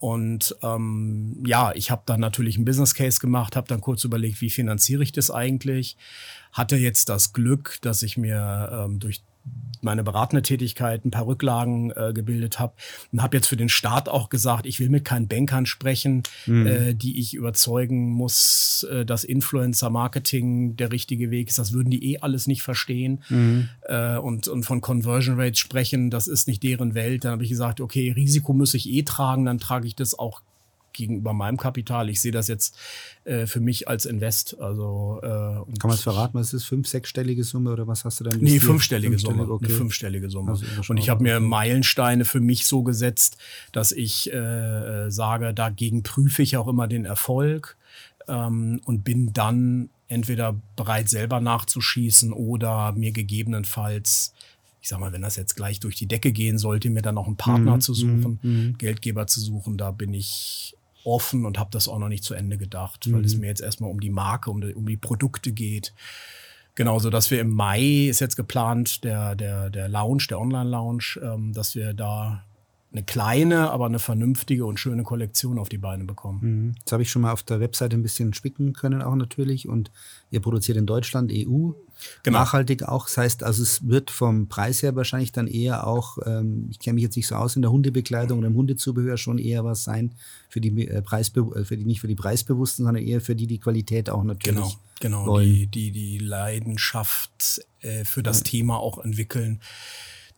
Und 0.00 0.56
ähm, 0.62 1.40
ja, 1.46 1.72
ich 1.76 1.92
habe 1.92 2.02
dann 2.06 2.18
natürlich 2.18 2.56
einen 2.56 2.64
Business 2.64 2.94
Case 2.94 3.20
gemacht, 3.20 3.54
habe 3.54 3.68
dann 3.68 3.80
kurz 3.80 4.02
überlegt, 4.02 4.40
wie 4.40 4.50
finanziere 4.50 5.04
ich 5.04 5.12
das 5.12 5.30
eigentlich. 5.30 5.96
Hatte 6.50 6.76
jetzt 6.76 7.08
das 7.08 7.32
Glück, 7.32 7.78
dass 7.82 8.02
ich 8.02 8.16
mir 8.16 8.70
ähm, 8.72 8.98
durch 8.98 9.22
meine 9.82 10.04
beratende 10.04 10.42
Tätigkeit 10.42 11.04
ein 11.04 11.10
paar 11.10 11.26
Rücklagen 11.26 11.90
äh, 11.90 12.12
gebildet 12.14 12.58
habe 12.58 12.74
und 13.10 13.22
habe 13.22 13.36
jetzt 13.36 13.48
für 13.48 13.56
den 13.56 13.68
Staat 13.68 14.08
auch 14.08 14.28
gesagt, 14.28 14.64
ich 14.64 14.78
will 14.80 14.88
mit 14.88 15.04
keinen 15.04 15.28
Bankern 15.28 15.66
sprechen, 15.66 16.22
mhm. 16.46 16.66
äh, 16.66 16.94
die 16.94 17.18
ich 17.18 17.34
überzeugen 17.34 18.10
muss, 18.10 18.86
äh, 18.90 19.04
dass 19.04 19.24
Influencer-Marketing 19.24 20.76
der 20.76 20.92
richtige 20.92 21.30
Weg 21.30 21.48
ist. 21.48 21.58
Das 21.58 21.72
würden 21.72 21.90
die 21.90 22.12
eh 22.12 22.18
alles 22.18 22.46
nicht 22.46 22.62
verstehen 22.62 23.22
mhm. 23.28 23.68
äh, 23.82 24.16
und, 24.16 24.46
und 24.48 24.62
von 24.62 24.80
Conversion 24.80 25.38
Rates 25.38 25.58
sprechen, 25.58 26.10
das 26.10 26.28
ist 26.28 26.46
nicht 26.46 26.62
deren 26.62 26.94
Welt. 26.94 27.24
Dann 27.24 27.32
habe 27.32 27.42
ich 27.42 27.50
gesagt, 27.50 27.80
okay, 27.80 28.12
Risiko 28.12 28.52
muss 28.52 28.74
ich 28.74 28.88
eh 28.88 29.02
tragen, 29.02 29.44
dann 29.44 29.58
trage 29.58 29.86
ich 29.88 29.96
das 29.96 30.16
auch 30.16 30.42
gegenüber 30.92 31.32
meinem 31.32 31.56
Kapital. 31.56 32.08
Ich 32.08 32.20
sehe 32.20 32.32
das 32.32 32.48
jetzt 32.48 32.76
äh, 33.24 33.46
für 33.46 33.60
mich 33.60 33.88
als 33.88 34.06
Invest. 34.06 34.60
Also, 34.60 35.20
äh, 35.22 35.26
Kann 35.26 35.66
man 35.84 35.92
es 35.92 36.02
verraten, 36.02 36.38
was 36.38 36.52
ist 36.52 36.64
fünf, 36.64 36.88
sechsstellige 36.88 37.44
Summe 37.44 37.72
oder 37.72 37.86
was 37.86 38.04
hast 38.04 38.20
du 38.20 38.24
dann? 38.24 38.38
Nee, 38.40 38.60
fünfstellige, 38.60 39.18
Summe. 39.18 39.48
Okay. 39.48 39.66
Eine 39.66 39.74
fünfstellige 39.74 40.30
Summe. 40.30 40.52
Also 40.52 40.64
und 40.88 40.96
ich 40.96 41.08
habe 41.08 41.22
mir 41.22 41.40
Meilensteine 41.40 42.24
für 42.24 42.40
mich 42.40 42.66
so 42.66 42.82
gesetzt, 42.82 43.36
dass 43.72 43.92
ich 43.92 44.32
äh, 44.32 45.10
sage, 45.10 45.54
dagegen 45.54 46.02
prüfe 46.02 46.42
ich 46.42 46.56
auch 46.56 46.68
immer 46.68 46.88
den 46.88 47.04
Erfolg 47.04 47.76
ähm, 48.28 48.80
und 48.84 49.04
bin 49.04 49.32
dann 49.32 49.90
entweder 50.08 50.54
bereit, 50.76 51.08
selber 51.08 51.40
nachzuschießen 51.40 52.32
oder 52.32 52.92
mir 52.92 53.12
gegebenenfalls 53.12 54.32
ich 54.82 54.88
sag 54.88 54.98
mal, 54.98 55.12
wenn 55.12 55.22
das 55.22 55.36
jetzt 55.36 55.54
gleich 55.54 55.78
durch 55.78 55.94
die 55.94 56.06
Decke 56.06 56.32
gehen 56.32 56.58
sollte, 56.58 56.90
mir 56.90 57.02
dann 57.02 57.14
noch 57.14 57.28
einen 57.28 57.36
Partner 57.36 57.76
mhm. 57.76 57.80
zu 57.80 57.94
suchen, 57.94 58.40
mhm. 58.42 58.78
Geldgeber 58.78 59.28
zu 59.28 59.40
suchen, 59.40 59.78
da 59.78 59.92
bin 59.92 60.12
ich 60.12 60.76
offen 61.04 61.44
und 61.44 61.58
habe 61.58 61.70
das 61.72 61.88
auch 61.88 61.98
noch 61.98 62.08
nicht 62.08 62.24
zu 62.24 62.34
Ende 62.34 62.58
gedacht, 62.58 63.06
mhm. 63.06 63.14
weil 63.14 63.24
es 63.24 63.34
mhm. 63.34 63.40
mir 63.40 63.46
jetzt 63.48 63.62
erstmal 63.62 63.90
um 63.90 64.00
die 64.00 64.10
Marke, 64.10 64.50
um 64.50 64.60
die, 64.60 64.74
um 64.74 64.86
die 64.86 64.96
Produkte 64.96 65.52
geht. 65.52 65.94
Genauso, 66.74 67.10
dass 67.10 67.30
wir 67.30 67.40
im 67.40 67.50
Mai 67.50 68.06
ist 68.08 68.20
jetzt 68.20 68.36
geplant, 68.36 69.04
der, 69.04 69.34
der, 69.34 69.68
der 69.68 69.88
Lounge, 69.88 70.24
der 70.30 70.40
Online-Lounge, 70.40 71.20
ähm, 71.22 71.52
dass 71.52 71.74
wir 71.74 71.92
da 71.92 72.44
eine 72.92 73.02
kleine, 73.02 73.70
aber 73.70 73.86
eine 73.86 73.98
vernünftige 73.98 74.66
und 74.66 74.78
schöne 74.78 75.02
Kollektion 75.02 75.58
auf 75.58 75.68
die 75.68 75.78
Beine 75.78 76.04
bekommen. 76.04 76.40
Mhm. 76.42 76.74
Das 76.84 76.92
habe 76.92 77.02
ich 77.02 77.10
schon 77.10 77.22
mal 77.22 77.32
auf 77.32 77.42
der 77.42 77.58
Webseite 77.58 77.96
ein 77.96 78.02
bisschen 78.02 78.34
spicken 78.34 78.74
können, 78.74 79.00
auch 79.00 79.14
natürlich. 79.14 79.66
Und 79.68 79.90
ihr 80.30 80.40
produziert 80.40 80.76
in 80.76 80.86
Deutschland 80.86 81.32
EU. 81.32 81.70
Genau. 82.22 82.38
Nachhaltig 82.38 82.82
auch. 82.82 83.06
Das 83.06 83.16
heißt, 83.16 83.42
also 83.44 83.62
es 83.62 83.86
wird 83.88 84.10
vom 84.10 84.48
Preis 84.48 84.82
her 84.82 84.94
wahrscheinlich 84.96 85.32
dann 85.32 85.46
eher 85.46 85.86
auch, 85.86 86.18
ähm, 86.26 86.68
ich 86.70 86.80
kenne 86.80 86.94
mich 86.94 87.04
jetzt 87.04 87.16
nicht 87.16 87.28
so 87.28 87.36
aus 87.36 87.56
in 87.56 87.62
der 87.62 87.70
Hundebekleidung 87.70 88.38
oder 88.38 88.48
im 88.48 88.56
Hundezubehör, 88.56 89.16
schon 89.16 89.38
eher 89.38 89.64
was 89.64 89.84
sein 89.84 90.12
für 90.48 90.60
die 90.60 90.86
äh, 90.86 91.00
Preisbe 91.00 91.40
äh, 91.56 91.64
für 91.64 91.76
die, 91.76 91.84
nicht 91.84 92.00
für 92.00 92.08
die 92.08 92.14
Preisbewussten, 92.14 92.84
sondern 92.84 93.02
eher 93.02 93.20
für 93.20 93.34
die, 93.36 93.46
die 93.46 93.58
Qualität 93.58 94.10
auch 94.10 94.24
natürlich. 94.24 94.56
Genau, 95.00 95.22
genau. 95.22 95.26
Wollen. 95.26 95.48
Die, 95.48 95.66
die, 95.66 95.90
die 95.92 96.18
Leidenschaft 96.18 97.64
äh, 97.80 98.04
für 98.04 98.22
das 98.22 98.38
ja. 98.40 98.44
Thema 98.44 98.78
auch 98.78 98.98
entwickeln. 98.98 99.60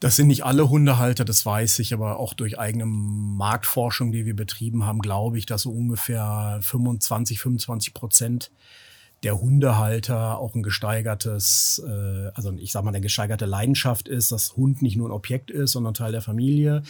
Das 0.05 0.17
sind 0.17 0.27
nicht 0.27 0.45
alle 0.45 0.69
Hundehalter, 0.69 1.25
das 1.25 1.47
weiß 1.47 1.79
ich, 1.79 1.95
aber 1.95 2.19
auch 2.19 2.35
durch 2.35 2.59
eigene 2.59 2.85
Marktforschung, 2.85 4.13
die 4.13 4.27
wir 4.27 4.37
betrieben 4.37 4.85
haben, 4.85 4.99
glaube 4.99 5.39
ich, 5.39 5.47
dass 5.47 5.63
so 5.63 5.71
ungefähr 5.71 6.59
25, 6.61 7.41
25 7.41 7.95
Prozent 7.95 8.51
der 9.25 9.41
Hundehalter 9.41 10.39
auch 10.39 10.55
ein 10.55 10.63
gesteigertes, 10.63 11.83
äh, 11.87 12.29
also 12.35 12.53
ich 12.53 12.73
sag 12.73 12.85
mal, 12.85 12.91
eine 12.91 13.01
gesteigerte 13.01 13.47
Leidenschaft 13.47 14.07
ist, 14.07 14.31
dass 14.31 14.57
Hund 14.57 14.83
nicht 14.83 14.97
nur 14.97 15.09
ein 15.09 15.13
Objekt 15.13 15.51
ist, 15.51 15.73
sondern 15.73 15.95
Teil 15.95 16.13
der 16.13 16.21
Familie. 16.21 16.83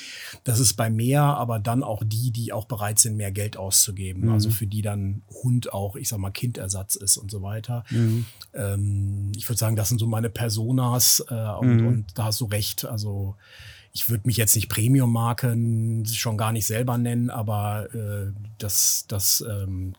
Das 0.42 0.58
ist 0.58 0.74
bei 0.74 0.90
mehr, 0.90 1.22
aber 1.22 1.58
dann 1.60 1.82
auch 1.82 2.02
die, 2.04 2.32
die 2.32 2.52
auch 2.52 2.64
bereit 2.64 2.98
sind, 2.98 3.16
mehr 3.16 3.30
Geld 3.30 3.56
auszugeben. 3.56 4.24
Mhm. 4.24 4.32
Also 4.32 4.50
für 4.50 4.66
die 4.66 4.82
dann 4.82 5.22
Hund 5.42 5.72
auch, 5.72 5.96
ich 5.96 6.08
sag 6.08 6.18
mal, 6.18 6.30
Kindersatz 6.30 6.96
ist 6.96 7.16
und 7.16 7.30
so 7.30 7.40
weiter. 7.42 7.84
Mhm. 7.90 8.26
Ähm, 8.52 9.32
ich 9.36 9.48
würde 9.48 9.58
sagen, 9.58 9.76
das 9.76 9.88
sind 9.88 9.98
so 9.98 10.06
meine 10.06 10.30
Personas 10.30 11.24
äh, 11.30 11.34
und, 11.34 11.76
mhm. 11.76 11.86
und 11.86 12.18
da 12.18 12.24
hast 12.24 12.40
du 12.40 12.46
recht. 12.46 12.84
Also 12.84 13.36
ich 13.92 14.08
würde 14.08 14.26
mich 14.26 14.36
jetzt 14.36 14.56
nicht 14.56 14.68
Premium-Marken 14.68 16.04
schon 16.06 16.36
gar 16.36 16.50
nicht 16.50 16.66
selber 16.66 16.98
nennen, 16.98 17.30
aber 17.30 17.94
äh, 17.94 18.32
das, 18.58 19.04
das 19.06 19.44
ähm, 19.48 19.94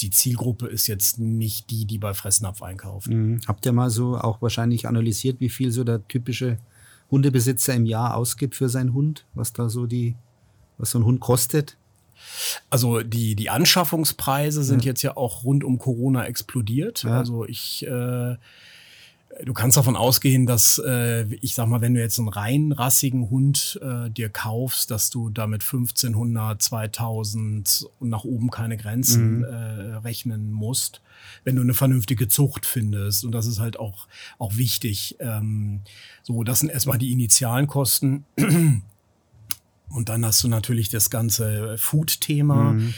die 0.00 0.10
Zielgruppe 0.10 0.66
ist 0.66 0.86
jetzt 0.86 1.18
nicht 1.18 1.70
die, 1.70 1.84
die 1.84 1.98
bei 1.98 2.14
Fressnapf 2.14 2.62
einkaufen. 2.62 3.32
Mhm. 3.32 3.40
Habt 3.46 3.66
ihr 3.66 3.72
mal 3.72 3.90
so 3.90 4.16
auch 4.16 4.40
wahrscheinlich 4.42 4.88
analysiert, 4.88 5.40
wie 5.40 5.48
viel 5.48 5.70
so 5.70 5.84
der 5.84 6.06
typische 6.08 6.58
Hundebesitzer 7.10 7.74
im 7.74 7.84
Jahr 7.84 8.16
ausgibt 8.16 8.54
für 8.54 8.68
seinen 8.68 8.94
Hund? 8.94 9.26
Was 9.34 9.52
da 9.52 9.68
so 9.68 9.86
die, 9.86 10.16
was 10.78 10.90
so 10.90 10.98
ein 10.98 11.04
Hund 11.04 11.20
kostet? 11.20 11.76
Also 12.70 13.00
die, 13.00 13.34
die 13.34 13.50
Anschaffungspreise 13.50 14.62
sind 14.62 14.84
ja. 14.84 14.90
jetzt 14.90 15.02
ja 15.02 15.16
auch 15.16 15.44
rund 15.44 15.64
um 15.64 15.78
Corona 15.78 16.24
explodiert. 16.24 17.02
Ja. 17.02 17.18
Also 17.18 17.44
ich 17.44 17.86
äh, 17.86 18.36
Du 19.44 19.54
kannst 19.54 19.76
davon 19.76 19.96
ausgehen, 19.96 20.46
dass 20.46 20.80
äh, 20.84 21.24
ich 21.40 21.54
sag 21.54 21.66
mal, 21.66 21.80
wenn 21.80 21.94
du 21.94 22.00
jetzt 22.00 22.18
einen 22.18 22.28
rein 22.28 22.72
rassigen 22.72 23.30
Hund 23.30 23.80
äh, 23.82 24.10
dir 24.10 24.28
kaufst, 24.28 24.90
dass 24.90 25.10
du 25.10 25.30
damit 25.30 25.62
1500, 25.62 26.60
2000 26.60 27.86
und 27.98 28.10
nach 28.10 28.24
oben 28.24 28.50
keine 28.50 28.76
Grenzen 28.76 29.38
mhm. 29.38 29.44
äh, 29.44 29.96
rechnen 29.96 30.52
musst, 30.52 31.00
wenn 31.44 31.56
du 31.56 31.62
eine 31.62 31.74
vernünftige 31.74 32.28
Zucht 32.28 32.66
findest. 32.66 33.24
Und 33.24 33.32
das 33.32 33.46
ist 33.46 33.58
halt 33.58 33.78
auch 33.78 34.06
auch 34.38 34.56
wichtig. 34.56 35.16
Ähm, 35.18 35.80
so, 36.22 36.44
das 36.44 36.60
sind 36.60 36.68
erstmal 36.70 36.98
die 36.98 37.12
initialen 37.12 37.66
Kosten. 37.66 38.24
Und 39.88 40.08
dann 40.08 40.24
hast 40.24 40.42
du 40.42 40.48
natürlich 40.48 40.88
das 40.88 41.10
ganze 41.10 41.76
Food-Thema. 41.78 42.72
Mhm 42.72 42.94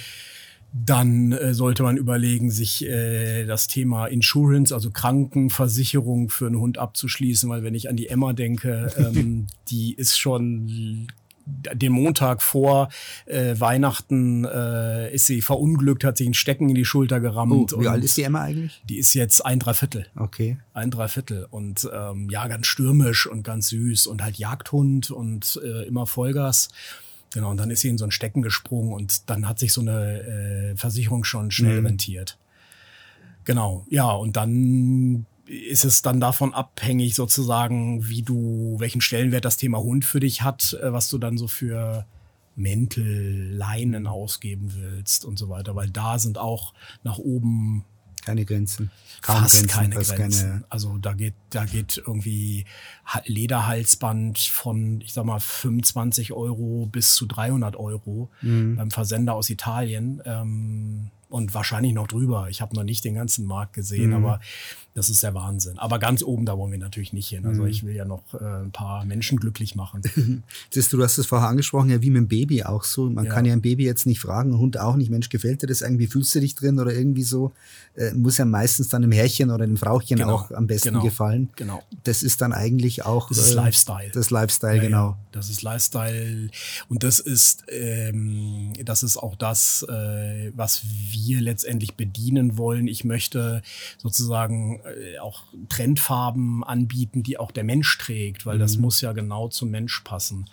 dann 0.76 1.30
äh, 1.30 1.54
sollte 1.54 1.84
man 1.84 1.96
überlegen, 1.96 2.50
sich 2.50 2.84
äh, 2.84 3.44
das 3.44 3.68
Thema 3.68 4.06
Insurance, 4.06 4.74
also 4.74 4.90
Krankenversicherung 4.90 6.30
für 6.30 6.48
einen 6.48 6.58
Hund 6.58 6.78
abzuschließen, 6.78 7.48
weil 7.48 7.62
wenn 7.62 7.76
ich 7.76 7.88
an 7.88 7.96
die 7.96 8.08
Emma 8.08 8.32
denke, 8.32 8.92
ähm, 8.98 9.46
die 9.68 9.94
ist 9.94 10.18
schon 10.18 11.06
den 11.46 11.92
Montag 11.92 12.42
vor 12.42 12.88
äh, 13.26 13.54
Weihnachten 13.58 14.46
äh, 14.46 15.12
ist 15.14 15.26
sie 15.26 15.42
verunglückt, 15.42 16.02
hat 16.02 16.16
sich 16.16 16.26
einen 16.26 16.34
Stecken 16.34 16.70
in 16.70 16.74
die 16.74 16.86
Schulter 16.86 17.20
gerammt. 17.20 17.74
Oh, 17.74 17.80
wie 17.80 17.88
alt 17.88 18.02
ist 18.02 18.16
die 18.16 18.22
Emma 18.22 18.40
eigentlich? 18.40 18.82
Die 18.88 18.96
ist 18.96 19.14
jetzt 19.14 19.44
ein 19.44 19.58
Dreiviertel. 19.58 20.06
Okay. 20.16 20.56
Ein 20.72 20.90
Dreiviertel. 20.90 21.46
Und 21.50 21.88
ähm, 21.92 22.30
ja, 22.30 22.48
ganz 22.48 22.66
stürmisch 22.66 23.26
und 23.26 23.42
ganz 23.42 23.68
süß 23.68 24.06
und 24.06 24.22
halt 24.22 24.36
Jagdhund 24.36 25.10
und 25.10 25.60
äh, 25.62 25.86
immer 25.86 26.06
Vollgas. 26.06 26.70
Genau, 27.34 27.50
und 27.50 27.56
dann 27.56 27.72
ist 27.72 27.80
sie 27.80 27.88
in 27.88 27.98
so 27.98 28.04
ein 28.04 28.12
Stecken 28.12 28.42
gesprungen 28.42 28.92
und 28.92 29.28
dann 29.28 29.48
hat 29.48 29.58
sich 29.58 29.72
so 29.72 29.80
eine 29.80 30.20
äh, 30.20 30.76
Versicherung 30.76 31.24
schon 31.24 31.50
schnell 31.50 31.80
mhm. 31.80 31.86
rentiert. 31.86 32.38
Genau, 33.42 33.84
ja, 33.90 34.08
und 34.12 34.36
dann 34.36 35.26
ist 35.46 35.84
es 35.84 36.00
dann 36.02 36.20
davon 36.20 36.54
abhängig 36.54 37.16
sozusagen, 37.16 38.08
wie 38.08 38.22
du, 38.22 38.76
welchen 38.78 39.00
Stellenwert 39.00 39.44
das 39.44 39.56
Thema 39.56 39.78
Hund 39.78 40.04
für 40.04 40.20
dich 40.20 40.42
hat, 40.42 40.78
äh, 40.80 40.92
was 40.92 41.08
du 41.08 41.18
dann 41.18 41.36
so 41.36 41.48
für 41.48 42.06
Mäntel, 42.54 43.50
Leinen 43.52 44.06
ausgeben 44.06 44.72
willst 44.76 45.24
und 45.24 45.36
so 45.36 45.48
weiter, 45.48 45.74
weil 45.74 45.90
da 45.90 46.20
sind 46.20 46.38
auch 46.38 46.72
nach 47.02 47.18
oben 47.18 47.84
keine 48.24 48.44
Grenzen. 48.44 48.90
Kaum 49.22 49.42
fast 49.42 49.54
Grenzen, 49.54 49.68
keine 49.68 49.94
fast 49.94 50.16
Grenzen. 50.16 50.48
Keine 50.50 50.64
also 50.68 50.98
da 50.98 51.12
geht, 51.12 51.34
da 51.50 51.64
geht 51.64 51.98
irgendwie 51.98 52.64
Lederhalsband 53.26 54.38
von, 54.38 55.00
ich 55.00 55.12
sag 55.12 55.24
mal, 55.24 55.40
25 55.40 56.32
Euro 56.32 56.86
bis 56.90 57.14
zu 57.14 57.26
300 57.26 57.76
Euro 57.76 58.30
mhm. 58.42 58.76
beim 58.76 58.90
Versender 58.90 59.34
aus 59.34 59.50
Italien. 59.50 60.22
Ähm, 60.24 61.10
und 61.28 61.52
wahrscheinlich 61.52 61.94
noch 61.94 62.06
drüber. 62.06 62.48
Ich 62.48 62.60
habe 62.60 62.76
noch 62.76 62.84
nicht 62.84 63.04
den 63.04 63.14
ganzen 63.14 63.44
Markt 63.46 63.72
gesehen, 63.72 64.10
mhm. 64.10 64.24
aber 64.24 64.40
das 64.94 65.10
ist 65.10 65.24
der 65.24 65.34
Wahnsinn. 65.34 65.76
Aber 65.78 65.98
ganz 65.98 66.22
oben, 66.22 66.46
da 66.46 66.56
wollen 66.56 66.70
wir 66.70 66.78
natürlich 66.78 67.12
nicht 67.12 67.28
hin. 67.28 67.44
Also 67.44 67.62
mhm. 67.62 67.68
ich 67.68 67.84
will 67.84 67.96
ja 67.96 68.04
noch 68.04 68.22
äh, 68.32 68.62
ein 68.62 68.70
paar 68.70 69.04
Menschen 69.04 69.38
glücklich 69.38 69.74
machen. 69.74 70.02
Siehst 70.70 70.92
du, 70.92 70.96
du 70.96 71.02
hast 71.02 71.18
es 71.18 71.26
vorher 71.26 71.48
angesprochen, 71.48 71.90
ja, 71.90 72.00
wie 72.00 72.10
mit 72.10 72.20
dem 72.20 72.28
Baby 72.28 72.62
auch 72.62 72.84
so. 72.84 73.10
Man 73.10 73.24
ja. 73.24 73.32
kann 73.32 73.44
ja 73.44 73.52
ein 73.52 73.60
Baby 73.60 73.84
jetzt 73.84 74.06
nicht 74.06 74.20
fragen, 74.20 74.52
ein 74.52 74.58
Hund 74.58 74.78
auch 74.78 74.94
nicht, 74.94 75.10
Mensch, 75.10 75.30
gefällt 75.30 75.62
dir 75.62 75.66
das 75.66 75.82
irgendwie, 75.82 76.06
fühlst 76.06 76.32
du 76.36 76.40
dich 76.40 76.54
drin 76.54 76.78
oder 76.78 76.94
irgendwie 76.94 77.24
so. 77.24 77.50
Äh, 77.96 78.12
muss 78.12 78.38
ja 78.38 78.44
meistens 78.44 78.88
dann 78.88 79.02
dem 79.02 79.10
Herrchen 79.10 79.50
oder 79.50 79.66
dem 79.66 79.76
Frauchen 79.76 80.16
genau. 80.16 80.34
auch 80.34 80.50
am 80.52 80.68
besten 80.68 80.90
genau. 80.90 81.02
gefallen. 81.02 81.48
Genau. 81.56 81.82
Das 82.04 82.22
ist 82.22 82.40
dann 82.40 82.52
eigentlich 82.52 83.04
auch. 83.04 83.28
Das 83.28 83.38
ist 83.38 83.52
äh, 83.52 83.56
Lifestyle. 83.56 84.10
Das 84.12 84.30
Lifestyle, 84.30 84.76
ja, 84.76 84.82
genau. 84.82 85.08
Ja. 85.10 85.18
Das 85.32 85.50
ist 85.50 85.62
Lifestyle. 85.62 86.50
Und 86.88 87.02
das 87.02 87.18
ist, 87.18 87.64
ähm, 87.68 88.72
das 88.84 89.02
ist 89.02 89.16
auch 89.16 89.34
das, 89.34 89.84
äh, 89.88 90.52
was 90.54 90.82
wir 91.10 91.40
letztendlich 91.40 91.94
bedienen 91.94 92.56
wollen. 92.56 92.86
Ich 92.86 93.04
möchte 93.04 93.62
sozusagen 93.98 94.83
auch 95.20 95.44
Trendfarben 95.68 96.64
anbieten, 96.64 97.22
die 97.22 97.38
auch 97.38 97.50
der 97.50 97.64
Mensch 97.64 97.96
trägt, 97.98 98.46
weil 98.46 98.56
mhm. 98.56 98.60
das 98.60 98.76
muss 98.76 99.00
ja 99.00 99.12
genau 99.12 99.48
zum 99.48 99.70
Mensch 99.70 100.00
passen. 100.00 100.46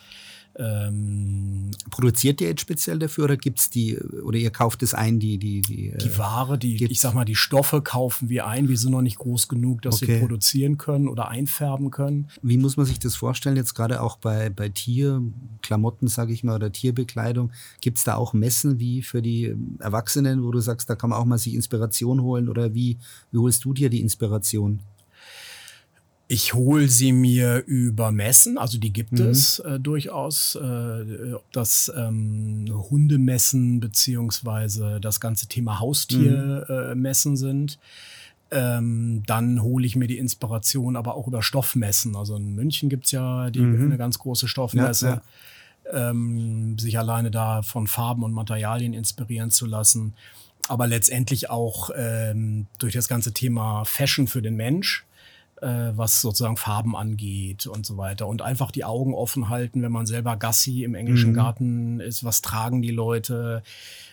Ähm, 0.55 1.72
Produziert 1.89 2.41
ihr 2.41 2.50
jetzt 2.50 2.62
speziell 2.62 3.00
dafür 3.00 3.25
oder 3.25 3.38
gibt's 3.38 3.70
die 3.70 3.98
oder 3.98 4.38
ihr 4.38 4.51
kauft 4.51 4.84
es 4.84 4.93
ein, 4.93 5.20
die 5.20 5.38
die 5.38 5.62
die 5.62 5.93
die 5.98 6.17
Ware, 6.17 6.58
die 6.58 6.75
gibt's? 6.75 6.91
ich 6.91 7.01
sag 7.01 7.13
mal, 7.13 7.25
die 7.25 7.36
Stoffe 7.36 7.81
kaufen 7.81 8.29
wir 8.29 8.48
ein. 8.48 8.67
Wir 8.67 8.77
sind 8.77 8.91
noch 8.91 9.01
nicht 9.01 9.17
groß 9.17 9.48
genug, 9.48 9.81
dass 9.81 10.01
okay. 10.01 10.13
wir 10.13 10.20
produzieren 10.20 10.77
können 10.77 11.08
oder 11.08 11.29
einfärben 11.29 11.89
können. 11.91 12.27
Wie 12.41 12.58
muss 12.58 12.77
man 12.77 12.86
sich 12.86 13.00
das 13.00 13.15
vorstellen 13.15 13.55
jetzt 13.55 13.75
gerade 13.75 14.01
auch 14.01 14.17
bei 14.17 14.50
bei 14.50 14.70
Tierklamotten, 14.70 16.08
sage 16.08 16.34
ich 16.34 16.43
mal, 16.43 16.55
oder 16.55 16.72
Tierbekleidung? 16.72 17.51
Gibt's 17.79 18.03
da 18.03 18.15
auch 18.15 18.34
Messen 18.34 18.79
wie 18.79 19.01
für 19.01 19.22
die 19.22 19.55
Erwachsenen, 19.79 20.43
wo 20.43 20.51
du 20.51 20.60
sagst, 20.60 20.89
da 20.89 20.96
kann 20.96 21.12
man 21.12 21.20
auch 21.20 21.25
mal 21.25 21.38
sich 21.38 21.53
Inspiration 21.53 22.22
holen 22.22 22.50
oder 22.50 22.74
wie 22.74 22.98
wie 23.31 23.38
holst 23.38 23.63
du 23.63 23.74
dir 23.74 23.89
die 23.89 24.01
Inspiration? 24.01 24.81
Ich 26.34 26.54
hole 26.54 26.88
sie 26.88 27.12
mir 27.12 27.62
über 27.68 28.14
Messen, 28.14 28.58
also 28.58 28.78
die 28.78 28.94
gibt 28.94 29.12
mhm. 29.12 29.26
es 29.26 29.60
äh, 29.60 29.82
durchaus, 29.82 30.56
äh, 30.56 31.34
ob 31.34 31.52
das 31.52 31.92
ähm, 31.94 32.68
Hundemessen 32.90 33.82
beziehungsweise 33.82 35.02
das 35.02 35.20
ganze 35.20 35.48
Thema 35.48 35.82
Haustiermessen 35.82 37.32
mhm. 37.32 37.36
äh, 37.36 37.38
sind. 37.38 37.80
Ähm, 38.50 39.24
dann 39.28 39.62
hole 39.62 39.86
ich 39.86 39.98
mir 39.98 40.08
die 40.08 40.20
Inspiration 40.20 40.96
aber 40.96 41.16
auch 41.16 41.28
über 41.28 41.44
Stoffmessen. 41.44 42.16
Also 42.16 42.38
in 42.38 42.56
München 42.56 42.88
gibt's 42.88 43.12
ja 43.12 43.50
die, 43.50 43.60
mhm. 43.60 43.88
eine 43.88 43.98
ganz 43.98 44.18
große 44.18 44.48
Stoffmesse. 44.48 45.08
Ja, 45.08 45.22
ja. 45.92 46.12
Ähm, 46.12 46.80
sich 46.80 46.98
alleine 46.98 47.30
da 47.30 47.62
von 47.62 47.88
Farben 47.88 48.24
und 48.24 48.32
Materialien 48.32 48.94
inspirieren 48.94 49.52
zu 49.52 49.66
lassen. 49.66 50.14
Aber 50.70 50.88
letztendlich 50.88 51.50
auch 51.50 51.90
ähm, 51.94 52.68
durch 52.80 52.94
das 52.94 53.10
ganze 53.10 53.34
Thema 53.34 53.84
Fashion 53.84 54.28
für 54.28 54.42
den 54.42 54.56
Mensch 54.56 55.06
äh, 55.62 55.91
was 55.96 56.22
sozusagen 56.22 56.58
Farben 56.58 56.96
angeht 56.96 57.68
und 57.68 57.86
so 57.86 57.98
weiter. 57.98 58.27
Und 58.27 58.41
einfach 58.41 58.72
die 58.72 58.84
Augen 58.84 59.13
offen 59.13 59.50
halten, 59.50 59.82
wenn 59.82 59.91
man 59.91 60.06
selber 60.06 60.36
Gassi 60.36 60.84
im 60.84 60.96
englischen 60.96 61.32
mhm. 61.32 61.36
Garten 61.36 62.00
ist, 62.00 62.24
was 62.24 62.41
tragen 62.41 62.82
die 62.82 62.91
Leute. 62.91 63.63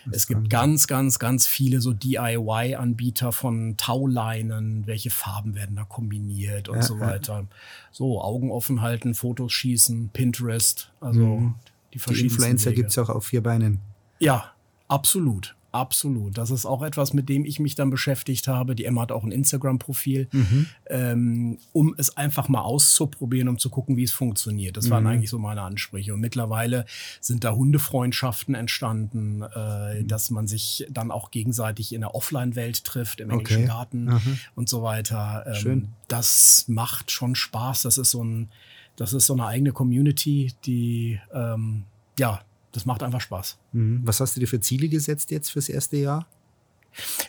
Das 0.05 0.15
es 0.15 0.27
gibt 0.27 0.49
ganz, 0.49 0.87
ganz, 0.87 1.19
ganz 1.19 1.47
viele 1.47 1.81
so 1.81 1.91
DIY-Anbieter 1.91 3.31
von 3.31 3.75
Tauleinen, 3.77 4.85
welche 4.85 5.09
Farben 5.09 5.55
werden 5.55 5.75
da 5.75 5.83
kombiniert 5.83 6.69
und 6.69 6.77
ja, 6.77 6.83
so 6.83 6.99
weiter. 6.99 7.39
Ja. 7.41 7.47
So, 7.91 8.21
Augen 8.21 8.51
offen 8.51 8.81
halten, 8.81 9.15
Fotos 9.15 9.51
schießen, 9.51 10.09
Pinterest, 10.13 10.91
also 11.01 11.19
mhm. 11.19 11.55
die 11.93 11.99
verschiedenen. 11.99 12.29
Die 12.29 12.35
Influencer 12.35 12.71
gibt 12.71 12.91
es 12.91 12.97
auch 12.97 13.09
auf 13.09 13.25
vier 13.25 13.41
Beinen. 13.41 13.79
Ja, 14.19 14.51
absolut. 14.87 15.55
Absolut. 15.71 16.37
Das 16.37 16.49
ist 16.49 16.65
auch 16.65 16.81
etwas, 16.81 17.13
mit 17.13 17.29
dem 17.29 17.45
ich 17.45 17.59
mich 17.59 17.75
dann 17.75 17.91
beschäftigt 17.91 18.47
habe. 18.47 18.75
Die 18.75 18.85
Emma 18.85 19.01
hat 19.01 19.11
auch 19.11 19.23
ein 19.23 19.31
Instagram-Profil, 19.31 20.27
mhm. 20.31 20.65
ähm, 20.87 21.57
um 21.73 21.93
es 21.97 22.17
einfach 22.17 22.49
mal 22.49 22.61
auszuprobieren, 22.61 23.47
um 23.49 23.59
zu 23.59 23.69
gucken, 23.69 23.95
wie 23.95 24.03
es 24.03 24.11
funktioniert. 24.11 24.77
Das 24.77 24.85
mhm. 24.85 24.89
waren 24.91 25.07
eigentlich 25.07 25.29
so 25.29 25.37
meine 25.37 25.61
Ansprüche. 25.61 26.13
Und 26.13 26.21
mittlerweile 26.21 26.85
sind 27.21 27.43
da 27.43 27.53
Hundefreundschaften 27.53 28.55
entstanden, 28.55 29.43
äh, 29.43 30.01
mhm. 30.01 30.07
dass 30.07 30.31
man 30.31 30.47
sich 30.47 30.87
dann 30.89 31.11
auch 31.11 31.29
gegenseitig 31.29 31.93
in 31.93 32.01
der 32.01 32.15
Offline-Welt 32.15 32.83
trifft, 32.83 33.19
im 33.19 33.29
englischen 33.29 33.63
okay. 33.63 33.67
Garten 33.67 34.05
mhm. 34.05 34.39
und 34.55 34.69
so 34.69 34.81
weiter. 34.81 35.45
Ähm, 35.47 35.55
Schön. 35.55 35.87
Das 36.07 36.65
macht 36.67 37.11
schon 37.11 37.35
Spaß. 37.35 37.83
Das 37.83 37.99
ist 37.99 38.09
so 38.09 38.23
ein, 38.23 38.49
das 38.95 39.13
ist 39.13 39.27
so 39.27 39.33
eine 39.33 39.45
eigene 39.45 39.71
Community, 39.71 40.53
die 40.65 41.19
ähm, 41.31 41.83
ja 42.17 42.41
das 42.71 42.85
macht 42.85 43.03
einfach 43.03 43.21
Spaß. 43.21 43.57
Mhm. 43.73 44.01
Was 44.03 44.19
hast 44.19 44.35
du 44.35 44.39
dir 44.39 44.47
für 44.47 44.59
Ziele 44.59 44.89
gesetzt 44.89 45.31
jetzt 45.31 45.49
fürs 45.49 45.69
erste 45.69 45.97
Jahr? 45.97 46.27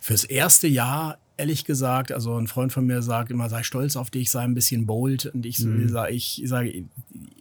Fürs 0.01 0.25
erste 0.25 0.67
Jahr, 0.69 1.19
ehrlich 1.41 1.65
gesagt, 1.65 2.13
also 2.13 2.37
ein 2.37 2.47
Freund 2.47 2.71
von 2.73 2.87
mir 2.87 3.03
sagt 3.03 3.31
immer, 3.31 3.49
sei 3.49 3.63
stolz 3.63 3.97
auf 3.97 4.11
dich, 4.11 4.31
sei 4.31 4.43
ein 4.43 4.55
bisschen 4.55 4.85
bold. 4.85 5.27
Und 5.27 5.47
ich 5.47 5.59
mhm. 5.59 5.89
sage, 5.89 6.13
ich, 6.13 6.43
sage, 6.45 6.85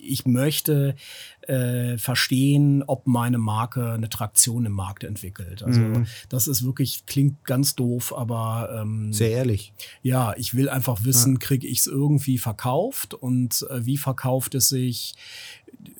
ich 0.02 0.26
möchte 0.26 0.96
äh, 1.42 1.98
verstehen, 1.98 2.82
ob 2.88 3.08
meine 3.08 3.38
Marke 3.38 3.92
eine 3.92 4.08
Traktion 4.08 4.66
im 4.66 4.72
Markt 4.72 5.04
entwickelt. 5.04 5.64
Also 5.64 5.82
mhm. 5.82 6.08
das 6.30 6.48
ist 6.48 6.64
wirklich, 6.64 7.06
klingt 7.08 7.44
ganz 7.44 7.76
doof, 7.76 8.14
aber 8.16 8.70
ähm, 8.82 9.12
sehr 9.12 9.32
ehrlich. 9.32 9.74
Ja, 10.02 10.34
ich 10.38 10.54
will 10.54 10.70
einfach 10.70 11.04
wissen, 11.04 11.34
ja. 11.34 11.40
kriege 11.40 11.68
ich 11.68 11.80
es 11.80 11.88
irgendwie 11.88 12.38
verkauft 12.38 13.14
und 13.14 13.68
äh, 13.70 13.86
wie 13.86 13.98
verkauft 13.98 14.56
es 14.56 14.70
sich? 14.70 15.16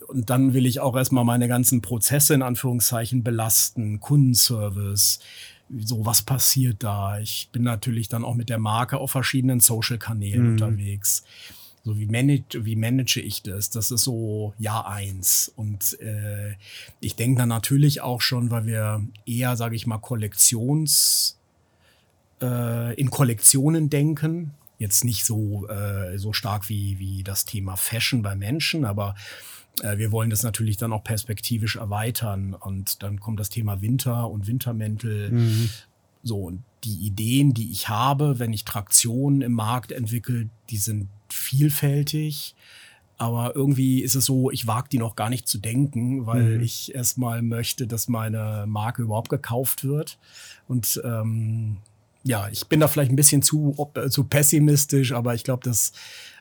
Und 0.08 0.30
dann 0.30 0.54
will 0.54 0.66
ich 0.66 0.80
auch 0.80 0.96
erstmal 0.96 1.26
meine 1.26 1.48
ganzen 1.50 1.82
Prozesse 1.82 2.34
in 2.34 2.42
Anführungszeichen 2.42 3.24
belasten, 3.24 4.00
Kundenservice, 4.00 5.20
so 5.78 6.06
was 6.06 6.22
passiert 6.22 6.84
da. 6.84 7.20
Ich 7.20 7.50
bin 7.52 7.64
natürlich 7.64 8.10
dann 8.10 8.24
auch 8.24 8.36
mit 8.36 8.50
der 8.50 8.60
Marke 8.60 8.98
auf 8.98 9.12
verschiedenen 9.12 9.60
Social-Kanälen 9.60 10.44
mhm. 10.44 10.52
unterwegs. 10.54 11.24
So 11.84 11.98
wie 11.98 12.08
manage, 12.08 12.66
wie 12.66 12.76
manage 12.76 13.22
ich 13.22 13.42
das? 13.42 13.70
Das 13.70 13.92
ist 13.92 14.04
so 14.04 14.54
Jahr 14.60 14.88
eins. 14.88 15.52
Und 15.56 16.00
äh, 16.02 16.56
ich 17.00 17.16
denke 17.16 17.40
dann 17.40 17.50
natürlich 17.50 18.02
auch 18.02 18.22
schon, 18.22 18.52
weil 18.52 18.66
wir 18.66 19.04
eher, 19.26 19.56
sage 19.56 19.76
ich 19.76 19.88
mal, 19.88 19.98
Kollektions 19.98 21.38
äh, 22.42 22.94
in 22.96 23.10
Kollektionen 23.10 23.90
denken. 23.90 24.52
Jetzt 24.78 25.04
nicht 25.04 25.26
so, 25.26 25.68
äh, 25.68 26.18
so 26.18 26.34
stark 26.34 26.70
wie, 26.70 27.00
wie 27.00 27.24
das 27.24 27.46
Thema 27.46 27.76
Fashion 27.76 28.22
bei 28.22 28.36
Menschen, 28.36 28.86
aber 28.86 29.16
wir 29.82 30.12
wollen 30.12 30.30
das 30.30 30.44
natürlich 30.44 30.78
dann 30.78 30.92
auch 30.92 31.04
perspektivisch 31.04 31.78
erweitern 31.78 32.54
und 32.54 33.02
dann 33.04 33.20
kommt 33.20 33.40
das 33.40 33.50
Thema 33.50 33.82
Winter 33.82 34.30
und 34.30 34.48
Wintermäntel. 34.48 35.32
Mhm. 35.32 35.70
So, 36.22 36.44
und 36.44 36.64
die 36.84 37.06
Ideen, 37.06 37.54
die 37.54 37.72
ich 37.72 37.90
habe, 37.90 38.40
wenn 38.40 38.54
ich 38.54 38.66
Traktionen 38.66 39.42
im 39.42 39.54
Markt 39.54 39.92
entwickle, 39.92 40.50
die 40.70 40.78
sind 40.78 41.08
vielfältig. 41.30 42.56
Aber 43.18 43.54
irgendwie 43.54 44.02
ist 44.02 44.16
es 44.16 44.26
so, 44.26 44.50
ich 44.50 44.66
wage 44.66 44.88
die 44.90 44.98
noch 44.98 45.18
gar 45.18 45.30
nicht 45.30 45.46
zu 45.48 45.58
denken, 45.58 46.26
weil 46.26 46.58
mhm. 46.58 46.64
ich 46.64 46.96
erstmal 46.96 47.42
möchte, 47.42 47.86
dass 47.86 48.08
meine 48.08 48.64
Marke 48.66 49.02
überhaupt 49.02 49.30
gekauft 49.30 49.84
wird. 49.84 50.18
Und 50.70 51.02
ähm, 51.04 51.78
ja, 52.24 52.50
ich 52.50 52.68
bin 52.68 52.80
da 52.80 52.88
vielleicht 52.88 53.12
ein 53.12 53.16
bisschen 53.16 53.42
zu, 53.42 53.90
äh, 53.96 54.10
zu 54.10 54.26
pessimistisch, 54.26 55.14
aber 55.14 55.36
ich 55.36 55.44
glaube, 55.44 55.64
das, 55.64 55.94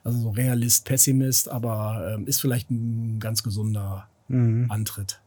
also 0.05 0.19
so 0.19 0.31
Realist, 0.31 0.85
Pessimist, 0.85 1.49
aber 1.49 2.15
ähm, 2.15 2.27
ist 2.27 2.41
vielleicht 2.41 2.71
ein 2.71 3.21
ganz 3.21 3.43
gesunder 3.43 4.09
mhm. 4.29 4.67
Antritt. 4.71 5.21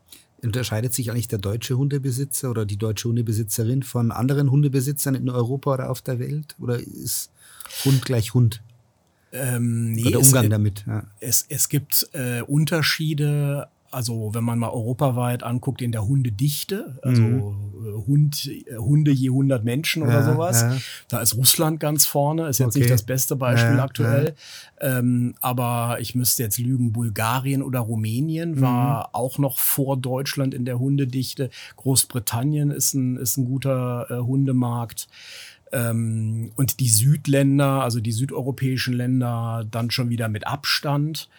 Unterscheidet 0.43 0.93
sich 0.93 1.11
eigentlich 1.11 1.27
der 1.27 1.39
deutsche 1.39 1.77
Hundebesitzer 1.77 2.49
oder 2.49 2.65
die 2.65 2.77
deutsche 2.77 3.07
Hundebesitzerin 3.07 3.83
von 3.83 4.11
anderen 4.11 4.49
Hundebesitzern 4.49 5.13
in 5.13 5.29
Europa 5.29 5.73
oder 5.75 5.89
auf 5.89 6.01
der 6.01 6.19
Welt? 6.19 6.55
Oder 6.59 6.79
ist 6.79 7.31
Hund 7.85 8.03
gleich 8.03 8.33
Hund? 8.33 8.61
Ähm, 9.31 9.91
nee, 9.93 10.01
oder 10.01 10.11
der 10.11 10.19
Umgang 10.19 10.45
es, 10.45 10.49
damit? 10.49 10.85
Ja. 10.87 11.03
Es, 11.19 11.45
es 11.47 11.69
gibt 11.69 12.09
äh, 12.13 12.41
Unterschiede, 12.41 13.67
also 13.91 14.33
wenn 14.33 14.43
man 14.43 14.57
mal 14.57 14.69
europaweit 14.69 15.43
anguckt 15.43 15.81
in 15.81 15.91
der 15.91 16.07
Hundedichte, 16.07 16.97
also 17.03 17.21
mhm. 17.21 17.70
Hund, 17.93 18.47
äh, 18.47 18.77
Hunde 18.77 19.12
je 19.12 19.30
100 19.30 19.63
Menschen 19.63 20.04
oder 20.04 20.21
ja, 20.21 20.23
sowas, 20.23 20.62
ja. 20.62 20.77
da 21.08 21.19
ist 21.21 21.36
Russland 21.36 21.80
ganz 21.80 22.06
vorne, 22.06 22.47
ist 22.47 22.60
jetzt 22.60 22.69
okay. 22.69 22.80
nicht 22.80 22.91
das 22.91 23.04
beste 23.04 23.36
Beispiel 23.36 23.77
ja, 23.77 23.84
aktuell, 23.84 24.36
ähm, 24.80 25.36
aber 25.41 25.97
ich 25.99 26.15
müsste 26.15 26.43
jetzt 26.43 26.58
lügen, 26.58 26.91
Bulgarien 26.91 27.62
oder 27.62 27.80
Rumänien 27.80 28.56
mhm. 28.56 28.62
war 28.62 29.10
auch 29.13 29.38
noch 29.38 29.58
vor 29.58 29.97
Deutschland 29.97 30.54
in 30.54 30.65
der 30.65 30.80
Hundedichte, 30.80 31.49
Großbritannien 31.77 32.71
ist 32.71 32.93
ein, 32.93 33.17
ist 33.17 33.38
ein 33.38 33.45
guter 33.45 34.08
äh, 34.10 34.15
Hundemarkt. 34.15 35.08
Ähm, 35.71 36.51
und 36.56 36.80
die 36.80 36.89
Südländer, 36.89 37.82
also 37.82 38.01
die 38.01 38.12
südeuropäischen 38.12 38.93
Länder, 38.93 39.65
dann 39.69 39.89
schon 39.89 40.10
wieder 40.10 40.27
mit 40.27 40.45
Abstand. 40.45 41.30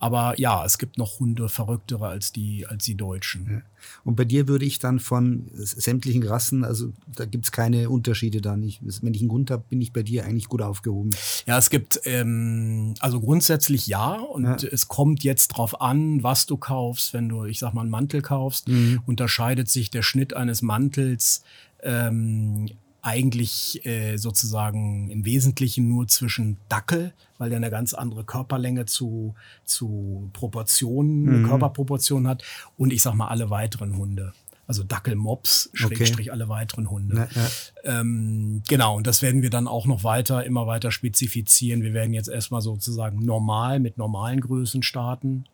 Aber 0.00 0.34
ja, 0.40 0.64
es 0.64 0.78
gibt 0.78 0.96
noch 0.96 1.20
Hunde 1.20 1.50
verrücktere 1.50 2.08
als 2.08 2.32
die, 2.32 2.66
als 2.66 2.84
die 2.84 2.96
Deutschen. 2.96 3.62
Und 4.02 4.16
bei 4.16 4.24
dir 4.24 4.48
würde 4.48 4.64
ich 4.64 4.78
dann 4.78 4.98
von 4.98 5.50
sämtlichen 5.54 6.22
Rassen, 6.22 6.64
also 6.64 6.92
da 7.06 7.26
gibt 7.26 7.44
es 7.44 7.52
keine 7.52 7.90
Unterschiede 7.90 8.40
dann. 8.40 8.62
Ich, 8.62 8.80
wenn 9.02 9.12
ich 9.12 9.20
einen 9.20 9.30
Hund 9.30 9.50
habe, 9.50 9.62
bin 9.68 9.80
ich 9.82 9.92
bei 9.92 10.02
dir 10.02 10.24
eigentlich 10.24 10.48
gut 10.48 10.62
aufgehoben. 10.62 11.10
Ja, 11.46 11.58
es 11.58 11.68
gibt, 11.68 12.00
ähm, 12.04 12.94
also 13.00 13.20
grundsätzlich 13.20 13.86
ja. 13.86 14.14
Und 14.14 14.62
ja. 14.62 14.68
es 14.72 14.88
kommt 14.88 15.22
jetzt 15.22 15.48
drauf 15.48 15.82
an, 15.82 16.22
was 16.22 16.46
du 16.46 16.56
kaufst. 16.56 17.12
Wenn 17.12 17.28
du, 17.28 17.44
ich 17.44 17.58
sag 17.58 17.74
mal, 17.74 17.82
einen 17.82 17.90
Mantel 17.90 18.22
kaufst, 18.22 18.68
mhm. 18.68 19.02
unterscheidet 19.04 19.68
sich 19.68 19.90
der 19.90 20.02
Schnitt 20.02 20.34
eines 20.34 20.62
Mantels 20.62 21.42
ähm, 21.82 22.68
eigentlich 23.02 23.84
äh, 23.86 24.16
sozusagen 24.16 25.10
im 25.10 25.24
Wesentlichen 25.24 25.88
nur 25.88 26.08
zwischen 26.08 26.58
Dackel, 26.68 27.12
weil 27.38 27.50
der 27.50 27.56
eine 27.56 27.70
ganz 27.70 27.94
andere 27.94 28.24
Körperlänge 28.24 28.86
zu, 28.86 29.34
zu 29.64 30.30
Proportionen, 30.32 31.42
mhm. 31.42 31.46
Körperproportionen 31.46 32.28
hat, 32.28 32.42
und 32.76 32.92
ich 32.92 33.02
sag 33.02 33.14
mal 33.14 33.28
alle 33.28 33.50
weiteren 33.50 33.96
Hunde. 33.96 34.32
Also 34.66 34.84
Dackel, 34.84 35.16
Mops, 35.16 35.68
Schrägstrich 35.72 36.28
okay. 36.28 36.30
alle 36.30 36.48
weiteren 36.48 36.90
Hunde. 36.90 37.28
Ja, 37.34 37.42
ja. 37.42 38.00
Ähm, 38.00 38.62
genau, 38.68 38.96
und 38.96 39.06
das 39.06 39.20
werden 39.20 39.42
wir 39.42 39.50
dann 39.50 39.66
auch 39.66 39.86
noch 39.86 40.04
weiter, 40.04 40.44
immer 40.44 40.68
weiter 40.68 40.92
spezifizieren. 40.92 41.82
Wir 41.82 41.92
werden 41.92 42.14
jetzt 42.14 42.28
erstmal 42.28 42.60
sozusagen 42.60 43.18
normal 43.24 43.80
mit 43.80 43.98
normalen 43.98 44.40
Größen 44.40 44.84
starten 44.84 45.44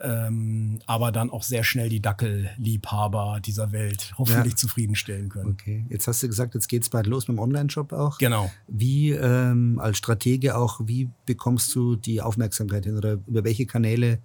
ähm, 0.00 0.80
aber 0.86 1.10
dann 1.10 1.30
auch 1.30 1.42
sehr 1.42 1.64
schnell 1.64 1.88
die 1.88 2.00
Dackelliebhaber 2.00 3.40
dieser 3.44 3.72
Welt 3.72 4.12
hoffentlich 4.18 4.52
ja. 4.52 4.56
zufriedenstellen 4.56 5.28
können. 5.28 5.52
Okay, 5.52 5.86
jetzt 5.88 6.06
hast 6.06 6.22
du 6.22 6.26
gesagt, 6.26 6.54
jetzt 6.54 6.68
geht's 6.68 6.90
bald 6.90 7.06
los 7.06 7.28
mit 7.28 7.36
dem 7.36 7.40
Online-Shop 7.40 7.92
auch. 7.92 8.18
Genau. 8.18 8.50
Wie 8.66 9.12
ähm, 9.12 9.78
als 9.80 9.96
Stratege 9.98 10.56
auch, 10.56 10.80
wie 10.84 11.08
bekommst 11.24 11.74
du 11.74 11.96
die 11.96 12.20
Aufmerksamkeit 12.20 12.84
hin 12.84 12.96
oder 12.96 13.12
über 13.26 13.44
welche 13.44 13.64
Kanäle 13.66 14.18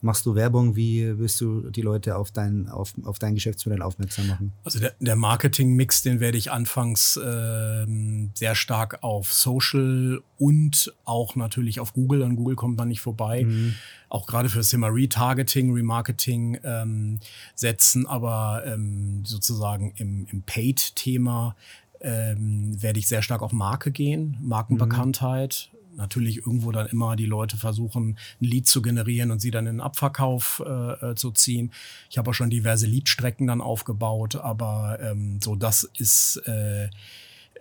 machst 0.00 0.26
du 0.26 0.34
Werbung? 0.34 0.76
Wie 0.76 1.18
willst 1.18 1.40
du 1.40 1.70
die 1.70 1.82
Leute 1.82 2.16
auf 2.16 2.30
dein, 2.30 2.68
auf, 2.68 2.92
auf 3.04 3.18
dein 3.18 3.34
Geschäftsmodell 3.34 3.82
aufmerksam 3.82 4.28
machen? 4.28 4.52
Also 4.64 4.78
der, 4.78 4.94
der 5.00 5.16
Marketing-Mix, 5.16 6.02
den 6.02 6.20
werde 6.20 6.38
ich 6.38 6.52
anfangs 6.52 7.16
äh, 7.16 7.86
sehr 8.34 8.54
stark 8.54 9.02
auf 9.02 9.32
Social 9.32 10.20
und 10.38 10.92
auch 11.04 11.36
natürlich 11.36 11.80
auf 11.80 11.92
Google. 11.92 12.22
An 12.22 12.36
Google 12.36 12.56
kommt 12.56 12.76
man 12.76 12.88
nicht 12.88 13.00
vorbei. 13.00 13.44
Mhm. 13.44 13.74
Auch 14.08 14.26
gerade 14.26 14.48
für 14.48 14.58
das 14.58 14.70
Thema 14.70 14.88
Retargeting, 14.88 15.72
Remarketing 15.72 16.58
ähm, 16.62 17.18
setzen, 17.54 18.06
aber 18.06 18.62
ähm, 18.66 19.24
sozusagen 19.24 19.92
im, 19.96 20.26
im 20.30 20.42
Paid-Thema 20.42 21.56
ähm, 22.00 22.80
werde 22.80 23.00
ich 23.00 23.08
sehr 23.08 23.22
stark 23.22 23.42
auf 23.42 23.52
Marke 23.52 23.90
gehen, 23.90 24.36
Markenbekanntheit. 24.40 25.70
Natürlich 25.98 26.38
irgendwo 26.38 26.72
dann 26.72 26.86
immer 26.86 27.16
die 27.16 27.26
Leute 27.26 27.56
versuchen, 27.56 28.16
ein 28.40 28.44
Lied 28.44 28.68
zu 28.68 28.80
generieren 28.82 29.32
und 29.32 29.40
sie 29.40 29.50
dann 29.50 29.66
in 29.66 29.74
den 29.74 29.80
Abverkauf 29.80 30.62
äh, 30.64 31.10
äh, 31.10 31.14
zu 31.16 31.32
ziehen. 31.32 31.72
Ich 32.08 32.18
habe 32.18 32.30
auch 32.30 32.34
schon 32.34 32.50
diverse 32.50 32.86
Liedstrecken 32.86 33.48
dann 33.48 33.60
aufgebaut, 33.60 34.36
aber 34.36 34.98
ähm, 35.02 35.40
so 35.42 35.56
das 35.56 35.82
ist 35.82 36.36
äh, 36.46 36.88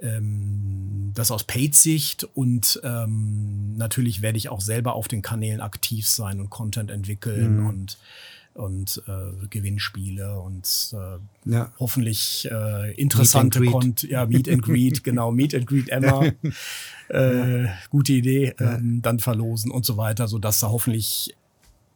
ähm, 0.02 1.12
das 1.16 1.32
aus 1.32 1.44
Paid-Sicht 1.46 2.28
und 2.36 2.80
ähm, 2.84 3.76
natürlich 3.76 4.22
werde 4.22 4.38
ich 4.38 4.50
auch 4.50 4.62
selber 4.62 4.94
auf 4.94 5.08
den 5.08 5.24
Kanälen 5.24 5.60
aktiv 5.60 6.08
sein 6.08 6.40
und 6.40 6.52
Content 6.52 6.92
entwickeln 6.92 7.62
mhm. 7.62 7.68
und 7.68 7.98
und 8.58 9.04
äh, 9.08 9.48
Gewinnspiele 9.50 10.40
und 10.40 10.94
äh, 10.94 11.52
ja. 11.52 11.72
hoffentlich 11.80 12.48
äh, 12.52 12.94
interessante 12.96 13.64
Content. 13.64 14.04
Ja, 14.04 14.26
Meet 14.26 14.50
and 14.50 14.64
Greet, 14.64 15.04
genau, 15.04 15.32
Meet 15.32 15.56
and 15.56 15.68
Greet 15.68 15.90
Emma. 15.90 16.26
äh, 17.10 17.64
ja. 17.64 17.70
Gute 17.90 18.14
Idee, 18.14 18.56
ähm, 18.60 19.02
dann 19.02 19.20
verlosen 19.20 19.72
und 19.72 19.86
so 19.86 19.98
weiter, 19.98 20.28
sodass 20.28 20.60
da 20.60 20.70
hoffentlich 20.70 21.36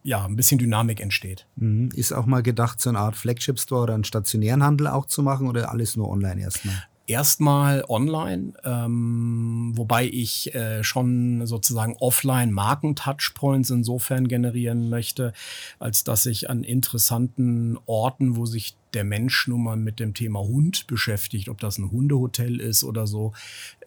ja, 0.04 0.26
ein 0.26 0.36
bisschen 0.36 0.58
Dynamik 0.58 1.00
entsteht. 1.00 1.45
Mhm. 1.56 1.89
Ist 1.93 2.12
auch 2.12 2.26
mal 2.26 2.43
gedacht, 2.43 2.80
so 2.80 2.89
eine 2.89 3.00
Art 3.00 3.15
Flagship 3.15 3.60
Store 3.60 3.84
oder 3.84 3.93
einen 3.93 4.04
stationären 4.04 4.63
Handel 4.63 4.88
auch 4.88 5.06
zu 5.06 5.24
machen 5.24 5.47
oder 5.47 5.69
alles 5.71 5.95
nur 5.95 6.10
online 6.10 6.41
erstmal? 6.41 6.76
Erstmal 7.12 7.84
online, 7.88 8.54
ähm, 8.63 9.74
wobei 9.76 10.06
ich 10.06 10.56
äh, 10.56 10.84
schon 10.84 11.45
sozusagen 11.45 11.95
offline 12.00 12.52
Marken-Touchpoints 12.52 13.69
insofern 13.69 14.28
generieren 14.28 14.89
möchte, 14.89 15.34
als 15.80 16.04
dass 16.04 16.26
ich 16.26 16.50
an 16.50 16.63
interessanten 16.63 17.78
Orten, 17.86 18.38
wo 18.38 18.45
sich 18.45 18.76
der 18.93 19.04
Mensch 19.04 19.47
nun 19.47 19.63
mal 19.63 19.77
mit 19.77 19.99
dem 19.99 20.13
Thema 20.13 20.39
Hund 20.39 20.88
beschäftigt, 20.88 21.49
ob 21.49 21.60
das 21.60 21.77
ein 21.77 21.91
Hundehotel 21.91 22.60
ist 22.60 22.84
oder 22.84 23.08
so, 23.08 23.34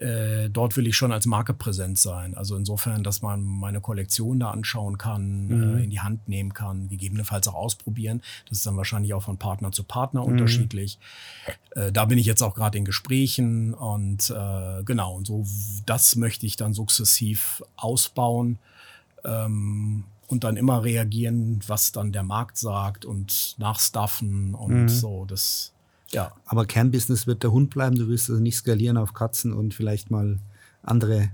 äh, 0.01 0.49
dort 0.49 0.77
will 0.77 0.87
ich 0.87 0.97
schon 0.97 1.13
als 1.13 1.27
Marke 1.27 1.55
präsent 1.55 1.99
sein. 1.99 2.35
Also 2.35 2.57
insofern, 2.57 3.03
dass 3.03 3.23
man 3.23 3.43
meine 3.43 3.81
Kollektion 3.81 4.41
da 4.41 4.51
anschauen 4.51 4.99
kann, 4.99 5.47
mhm. 5.47 5.77
äh, 5.77 5.85
in 5.85 5.91
die 5.91 6.01
Hand 6.01 6.29
nehmen 6.29 6.55
kann, 6.55 6.89
gegebenenfalls 6.89 7.49
auch 7.49 7.55
ausprobieren. 7.55 8.23
Das 8.49 8.59
ist 8.59 8.67
dann 8.67 8.77
wahrscheinlich 8.77 9.15
auch 9.15 9.23
von 9.23 9.37
Partner 9.39 9.73
zu 9.73 9.85
Partner 9.85 10.23
mhm. 10.23 10.33
unterschiedlich. 10.33 10.99
Äh, 11.75 11.93
da 11.93 12.05
bin 12.07 12.19
ich 12.19 12.27
jetzt 12.27 12.43
auch 12.43 12.55
gerade 12.55 12.79
in 12.79 12.85
Gesprächen 12.85 13.75
und 13.75 14.31
äh, 14.31 14.83
genau, 14.85 15.17
und 15.17 15.27
so 15.27 15.45
das 15.87 16.17
möchte 16.17 16.47
ich 16.47 16.57
dann 16.57 16.73
sukzessiv 16.73 17.63
ausbauen. 17.77 18.59
Ähm, 19.25 20.05
und 20.27 20.45
dann 20.45 20.57
immer 20.57 20.85
reagieren, 20.85 21.61
was 21.67 21.93
dann 21.93 22.13
der 22.13 22.23
Markt 22.23 22.59
sagt 22.59 23.05
und 23.05 23.55
nachstaffen 23.59 24.55
und 24.55 24.83
mhm. 24.83 24.89
so. 24.89 25.25
Das, 25.27 25.73
ja. 26.11 26.33
Aber 26.47 26.67
Kernbusiness 26.67 27.27
wird 27.27 27.43
der 27.43 27.53
Hund 27.53 27.71
bleiben. 27.71 27.97
Du 27.97 28.09
wirst 28.09 28.31
also 28.31 28.43
nicht 28.43 28.57
skalieren 28.57 28.97
auf 28.97 29.13
Katzen 29.13 29.53
und 29.53 29.75
vielleicht 29.75 30.11
mal 30.11 30.39
andere 30.83 31.31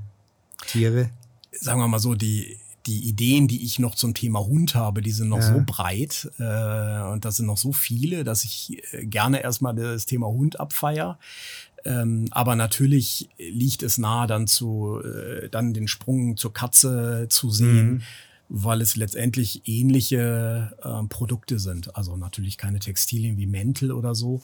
Tiere. 0.66 1.10
Sagen 1.52 1.80
wir 1.80 1.88
mal 1.88 1.98
so, 1.98 2.14
die, 2.14 2.58
die 2.86 3.08
Ideen, 3.08 3.48
die 3.48 3.64
ich 3.64 3.78
noch 3.78 3.94
zum 3.94 4.14
Thema 4.14 4.40
Hund 4.40 4.74
habe, 4.74 5.02
die 5.02 5.10
sind 5.10 5.28
noch 5.28 5.38
ja. 5.38 5.54
so 5.54 5.62
breit 5.64 6.30
äh, 6.38 7.12
und 7.12 7.24
das 7.24 7.36
sind 7.36 7.46
noch 7.46 7.58
so 7.58 7.72
viele, 7.72 8.24
dass 8.24 8.44
ich 8.44 8.82
äh, 8.92 9.06
gerne 9.06 9.42
erstmal 9.42 9.74
das 9.74 10.06
Thema 10.06 10.26
Hund 10.26 10.58
abfeier. 10.58 11.18
Ähm, 11.84 12.26
aber 12.30 12.56
natürlich 12.56 13.30
liegt 13.38 13.82
es 13.82 13.98
nahe, 13.98 14.26
dann 14.26 14.46
zu, 14.46 15.00
äh, 15.02 15.48
dann 15.48 15.72
den 15.72 15.88
Sprung 15.88 16.36
zur 16.36 16.52
Katze 16.52 17.26
zu 17.30 17.50
sehen. 17.50 17.92
Mhm 17.92 18.02
weil 18.52 18.82
es 18.82 18.96
letztendlich 18.96 19.62
ähnliche 19.64 20.72
äh, 20.82 21.06
Produkte 21.08 21.60
sind. 21.60 21.96
Also 21.96 22.16
natürlich 22.16 22.58
keine 22.58 22.80
Textilien 22.80 23.38
wie 23.38 23.46
Mäntel 23.46 23.92
oder 23.92 24.16
so, 24.16 24.42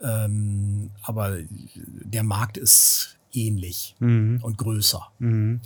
ähm, 0.00 0.90
aber 1.02 1.38
der 1.74 2.22
Markt 2.22 2.56
ist 2.56 3.18
ähnlich 3.32 3.96
mhm. 3.98 4.38
und 4.42 4.56
größer. 4.58 5.02
Mhm. 5.18 5.60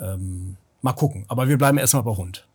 Ähm, 0.00 0.56
mal 0.80 0.94
gucken, 0.94 1.26
aber 1.28 1.46
wir 1.46 1.58
bleiben 1.58 1.76
erstmal 1.76 2.02
bei 2.02 2.16
Hund. 2.16 2.48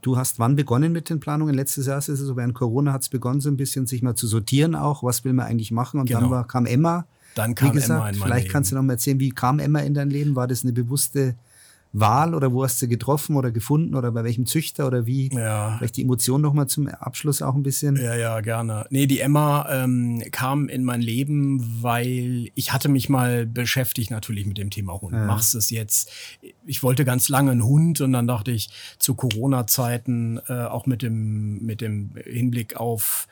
Du 0.00 0.16
hast 0.16 0.38
wann 0.38 0.56
begonnen 0.56 0.92
mit 0.92 1.08
den 1.08 1.20
Planungen? 1.20 1.54
Letztes 1.54 1.86
Jahr 1.86 1.98
ist 1.98 2.08
es 2.08 2.18
so, 2.18 2.36
während 2.36 2.54
Corona 2.54 2.92
hat 2.92 3.02
es 3.02 3.08
begonnen, 3.08 3.40
so 3.40 3.50
ein 3.50 3.56
bisschen 3.56 3.86
sich 3.86 4.02
mal 4.02 4.16
zu 4.16 4.26
sortieren 4.26 4.74
auch, 4.74 5.04
was 5.04 5.24
will 5.24 5.32
man 5.32 5.46
eigentlich 5.46 5.70
machen? 5.70 6.00
Und 6.00 6.06
genau. 6.06 6.20
dann 6.20 6.30
war, 6.30 6.46
kam 6.46 6.66
Emma. 6.66 7.06
Dann 7.36 7.54
kam 7.54 7.72
gesagt, 7.72 7.90
Emma 7.90 8.08
in 8.08 8.18
mein 8.18 8.26
Vielleicht 8.26 8.44
Leben. 8.44 8.52
kannst 8.52 8.72
du 8.72 8.74
noch 8.74 8.82
mal 8.82 8.94
erzählen, 8.94 9.20
wie 9.20 9.30
kam 9.30 9.60
Emma 9.60 9.78
in 9.80 9.94
dein 9.94 10.10
Leben? 10.10 10.34
War 10.34 10.48
das 10.48 10.64
eine 10.64 10.72
bewusste 10.72 11.36
Wahl 11.92 12.34
oder 12.34 12.52
wo 12.52 12.64
hast 12.64 12.80
du 12.80 12.88
getroffen 12.88 13.36
oder 13.36 13.50
gefunden 13.50 13.94
oder 13.94 14.12
bei 14.12 14.24
welchem 14.24 14.46
Züchter 14.46 14.86
oder 14.86 15.04
wie? 15.04 15.28
Ja. 15.32 15.76
Vielleicht 15.76 15.96
die 15.96 16.02
Emotion 16.02 16.40
nochmal 16.40 16.66
zum 16.66 16.88
Abschluss 16.88 17.42
auch 17.42 17.54
ein 17.54 17.62
bisschen. 17.62 17.96
Ja, 17.96 18.14
ja, 18.14 18.40
gerne. 18.40 18.86
Nee, 18.90 19.06
die 19.06 19.20
Emma 19.20 19.66
ähm, 19.70 20.22
kam 20.30 20.68
in 20.68 20.84
mein 20.84 21.02
Leben, 21.02 21.82
weil 21.82 22.50
ich 22.54 22.72
hatte 22.72 22.88
mich 22.88 23.08
mal 23.08 23.44
beschäftigt 23.46 24.10
natürlich 24.10 24.46
mit 24.46 24.56
dem 24.56 24.70
Thema 24.70 25.00
Hund. 25.00 25.12
Ja. 25.12 25.26
Machst 25.26 25.54
es 25.54 25.68
jetzt? 25.68 26.10
Ich 26.64 26.82
wollte 26.82 27.04
ganz 27.04 27.28
lange 27.28 27.50
einen 27.50 27.64
Hund 27.64 28.00
und 28.00 28.12
dann 28.12 28.26
dachte 28.26 28.52
ich 28.52 28.70
zu 28.98 29.14
Corona-Zeiten 29.14 30.40
äh, 30.48 30.64
auch 30.64 30.86
mit 30.86 31.02
dem, 31.02 31.62
mit 31.62 31.82
dem 31.82 32.12
Hinblick 32.24 32.76
auf 32.76 33.28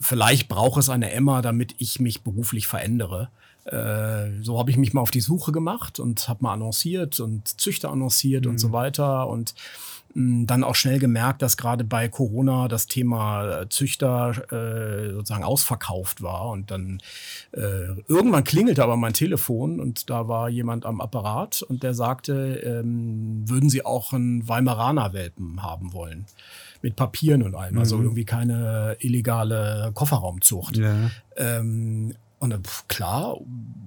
vielleicht 0.00 0.48
braucht 0.48 0.78
es 0.80 0.88
eine 0.88 1.10
Emma, 1.12 1.42
damit 1.42 1.74
ich 1.78 2.00
mich 2.00 2.22
beruflich 2.22 2.66
verändere. 2.66 3.30
Äh, 3.64 4.42
so 4.42 4.58
habe 4.58 4.70
ich 4.70 4.76
mich 4.76 4.92
mal 4.92 5.00
auf 5.00 5.10
die 5.10 5.20
Suche 5.20 5.50
gemacht 5.50 5.98
und 5.98 6.28
habe 6.28 6.42
mal 6.42 6.52
annonciert 6.52 7.18
und 7.20 7.60
Züchter 7.60 7.90
annonciert 7.90 8.44
mhm. 8.44 8.52
und 8.52 8.58
so 8.58 8.68
mhm. 8.68 8.72
weiter 8.72 9.26
und 9.26 9.54
mh, 10.12 10.42
mm, 10.42 10.46
dann 10.46 10.64
auch 10.64 10.74
schnell 10.74 10.98
gemerkt, 10.98 11.40
dass 11.40 11.56
gerade 11.56 11.82
bei 11.82 12.08
Corona 12.08 12.68
das 12.68 12.86
Thema 12.86 13.62
äh, 13.62 13.68
Züchter 13.70 14.32
äh, 14.52 15.12
sozusagen 15.12 15.44
ausverkauft 15.44 16.22
war 16.22 16.50
und 16.50 16.70
dann 16.70 17.00
äh, 17.52 17.86
irgendwann 18.06 18.44
klingelte 18.44 18.82
aber 18.82 18.98
mein 18.98 19.14
Telefon 19.14 19.80
und 19.80 20.10
da 20.10 20.28
war 20.28 20.50
jemand 20.50 20.84
am 20.84 21.00
Apparat 21.00 21.62
und 21.62 21.82
der 21.82 21.94
sagte, 21.94 22.56
ähm, 22.56 23.48
würden 23.48 23.70
Sie 23.70 23.84
auch 23.84 24.12
einen 24.12 24.46
Weimaraner 24.46 25.14
Welpen 25.14 25.62
haben 25.62 25.94
wollen? 25.94 26.26
mit 26.82 26.96
Papieren 26.96 27.42
und 27.42 27.54
allem, 27.54 27.78
also 27.78 27.96
mhm. 27.96 28.00
also 28.00 28.08
irgendwie 28.10 28.26
keine 28.26 28.94
illegale 29.00 29.90
Kofferraumzucht. 29.94 30.76
Ja. 30.76 31.10
Ähm, 31.34 32.14
und 32.38 32.50
dann, 32.50 32.62
klar, 32.88 33.38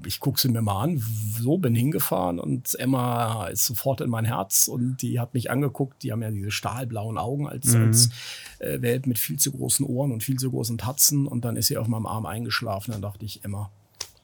ich 0.05 0.19
gucke 0.19 0.39
sie 0.39 0.49
mir 0.49 0.61
mal 0.61 0.81
an, 0.81 1.03
so 1.39 1.57
bin 1.57 1.75
hingefahren 1.75 2.39
und 2.39 2.73
Emma 2.79 3.47
ist 3.47 3.65
sofort 3.65 4.01
in 4.01 4.09
mein 4.09 4.25
Herz 4.25 4.67
und 4.67 5.01
die 5.01 5.19
hat 5.19 5.33
mich 5.33 5.51
angeguckt. 5.51 6.01
Die 6.01 6.11
haben 6.11 6.21
ja 6.21 6.31
diese 6.31 6.51
stahlblauen 6.51 7.17
Augen 7.17 7.47
als, 7.47 7.73
mhm. 7.73 7.83
als 7.85 8.09
äh, 8.59 8.81
Welt 8.81 9.05
mit 9.05 9.19
viel 9.19 9.37
zu 9.37 9.51
großen 9.51 9.85
Ohren 9.85 10.11
und 10.11 10.23
viel 10.23 10.37
zu 10.37 10.49
großen 10.49 10.77
Tatzen 10.77 11.27
und 11.27 11.45
dann 11.45 11.55
ist 11.55 11.67
sie 11.67 11.77
auf 11.77 11.87
meinem 11.87 12.07
Arm 12.07 12.25
eingeschlafen. 12.25 12.91
Dann 12.93 13.01
dachte 13.01 13.25
ich, 13.25 13.43
Emma, 13.43 13.69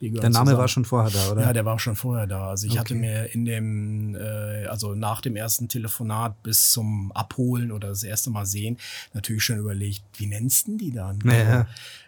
der 0.09 0.29
Name 0.29 0.45
zusammen. 0.45 0.57
war 0.57 0.67
schon 0.67 0.85
vorher 0.85 1.11
da, 1.11 1.31
oder? 1.31 1.41
Ja, 1.41 1.53
der 1.53 1.65
war 1.65 1.79
schon 1.79 1.95
vorher 1.95 2.27
da. 2.27 2.49
Also 2.49 2.67
ich 2.67 2.73
okay. 2.73 2.79
hatte 2.79 2.95
mir 2.95 3.33
in 3.33 3.45
dem, 3.45 4.15
äh, 4.15 4.65
also 4.65 4.95
nach 4.95 5.21
dem 5.21 5.35
ersten 5.35 5.67
Telefonat 5.67 6.41
bis 6.43 6.71
zum 6.71 7.11
Abholen 7.13 7.71
oder 7.71 7.89
das 7.89 8.03
erste 8.03 8.29
Mal 8.29 8.45
sehen, 8.45 8.77
natürlich 9.13 9.43
schon 9.43 9.57
überlegt, 9.57 10.03
wie 10.15 10.27
nennst 10.27 10.67
du 10.67 10.77
die 10.77 10.91
dann? 10.91 11.19
Ja. 11.25 11.31
Also 11.31 11.65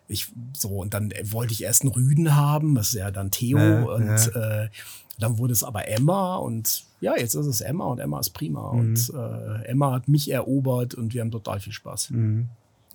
ich 0.08 0.27
so 0.55 0.69
und 0.69 0.93
dann 0.93 1.12
wollte 1.23 1.53
ich 1.53 1.63
erst 1.63 1.81
einen 1.81 1.91
Rüden 1.91 2.36
haben, 2.36 2.75
das 2.75 2.89
ist 2.89 2.99
ja 2.99 3.12
dann 3.12 3.31
Theo 3.31 3.58
ja, 3.58 3.84
und 3.84 4.05
ja. 4.08 4.63
Äh, 4.63 4.69
dann 5.17 5.38
wurde 5.38 5.53
es 5.53 5.63
aber 5.63 5.88
Emma 5.88 6.36
und 6.36 6.84
ja, 7.01 7.17
jetzt 7.17 7.36
ist 7.36 7.45
es 7.45 7.62
Emma 7.62 7.86
und 7.86 7.99
Emma 7.99 8.19
ist 8.19 8.31
prima 8.31 8.73
mhm. 8.73 8.79
und 8.79 9.13
äh, 9.13 9.65
Emma 9.65 9.93
hat 9.93 10.08
mich 10.08 10.29
erobert 10.29 10.93
und 10.93 11.13
wir 11.13 11.21
haben 11.21 11.31
total 11.31 11.60
viel 11.60 11.73
Spaß. 11.73 12.12
Mhm. 12.12 12.49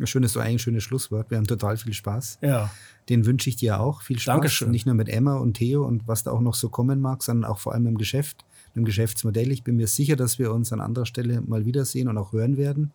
Schön 0.06 0.22
ist 0.22 0.32
so 0.32 0.40
eigentlich 0.40 0.54
ein 0.54 0.58
schönes 0.60 0.84
Schlusswort. 0.84 1.30
Wir 1.30 1.38
haben 1.38 1.46
total 1.46 1.76
viel 1.76 1.92
Spaß. 1.92 2.38
Ja. 2.42 2.70
Den 3.08 3.26
wünsche 3.26 3.48
ich 3.50 3.56
dir 3.56 3.80
auch. 3.80 4.02
Viel 4.02 4.18
Spaß. 4.18 4.34
Dankeschön. 4.34 4.70
Nicht 4.70 4.86
nur 4.86 4.94
mit 4.94 5.08
Emma 5.08 5.36
und 5.36 5.54
Theo 5.54 5.84
und 5.84 6.06
was 6.06 6.22
da 6.22 6.30
auch 6.30 6.40
noch 6.40 6.54
so 6.54 6.68
kommen 6.68 7.00
mag, 7.00 7.22
sondern 7.22 7.50
auch 7.50 7.58
vor 7.58 7.74
allem 7.74 7.86
im 7.86 7.98
Geschäft, 7.98 8.44
im 8.74 8.84
Geschäftsmodell. 8.84 9.50
Ich 9.52 9.64
bin 9.64 9.76
mir 9.76 9.86
sicher, 9.86 10.16
dass 10.16 10.38
wir 10.38 10.52
uns 10.52 10.72
an 10.72 10.80
anderer 10.80 11.06
Stelle 11.06 11.40
mal 11.40 11.66
wiedersehen 11.66 12.08
und 12.08 12.18
auch 12.18 12.32
hören 12.32 12.56
werden. 12.56 12.92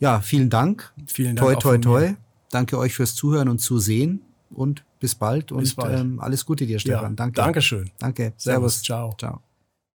Ja, 0.00 0.20
vielen 0.20 0.50
Dank. 0.50 0.92
Vielen 1.06 1.36
Dank. 1.36 1.60
Toi, 1.60 1.78
toi, 1.78 1.78
toi. 1.78 2.14
Danke 2.50 2.78
euch 2.78 2.94
fürs 2.94 3.14
Zuhören 3.14 3.48
und 3.48 3.60
Zusehen 3.60 4.22
und 4.50 4.84
bis 5.00 5.14
bald 5.14 5.48
bis 5.48 5.72
und 5.72 5.76
bald. 5.76 6.00
Ähm, 6.00 6.20
alles 6.20 6.46
Gute 6.46 6.66
dir, 6.66 6.78
Stefan. 6.78 7.12
Ja, 7.12 7.16
Danke. 7.16 7.34
Dankeschön. 7.34 7.90
Danke. 7.98 8.32
Servus. 8.36 8.42
Servus. 8.42 8.82
Ciao. 8.82 9.14
Ciao. 9.18 9.47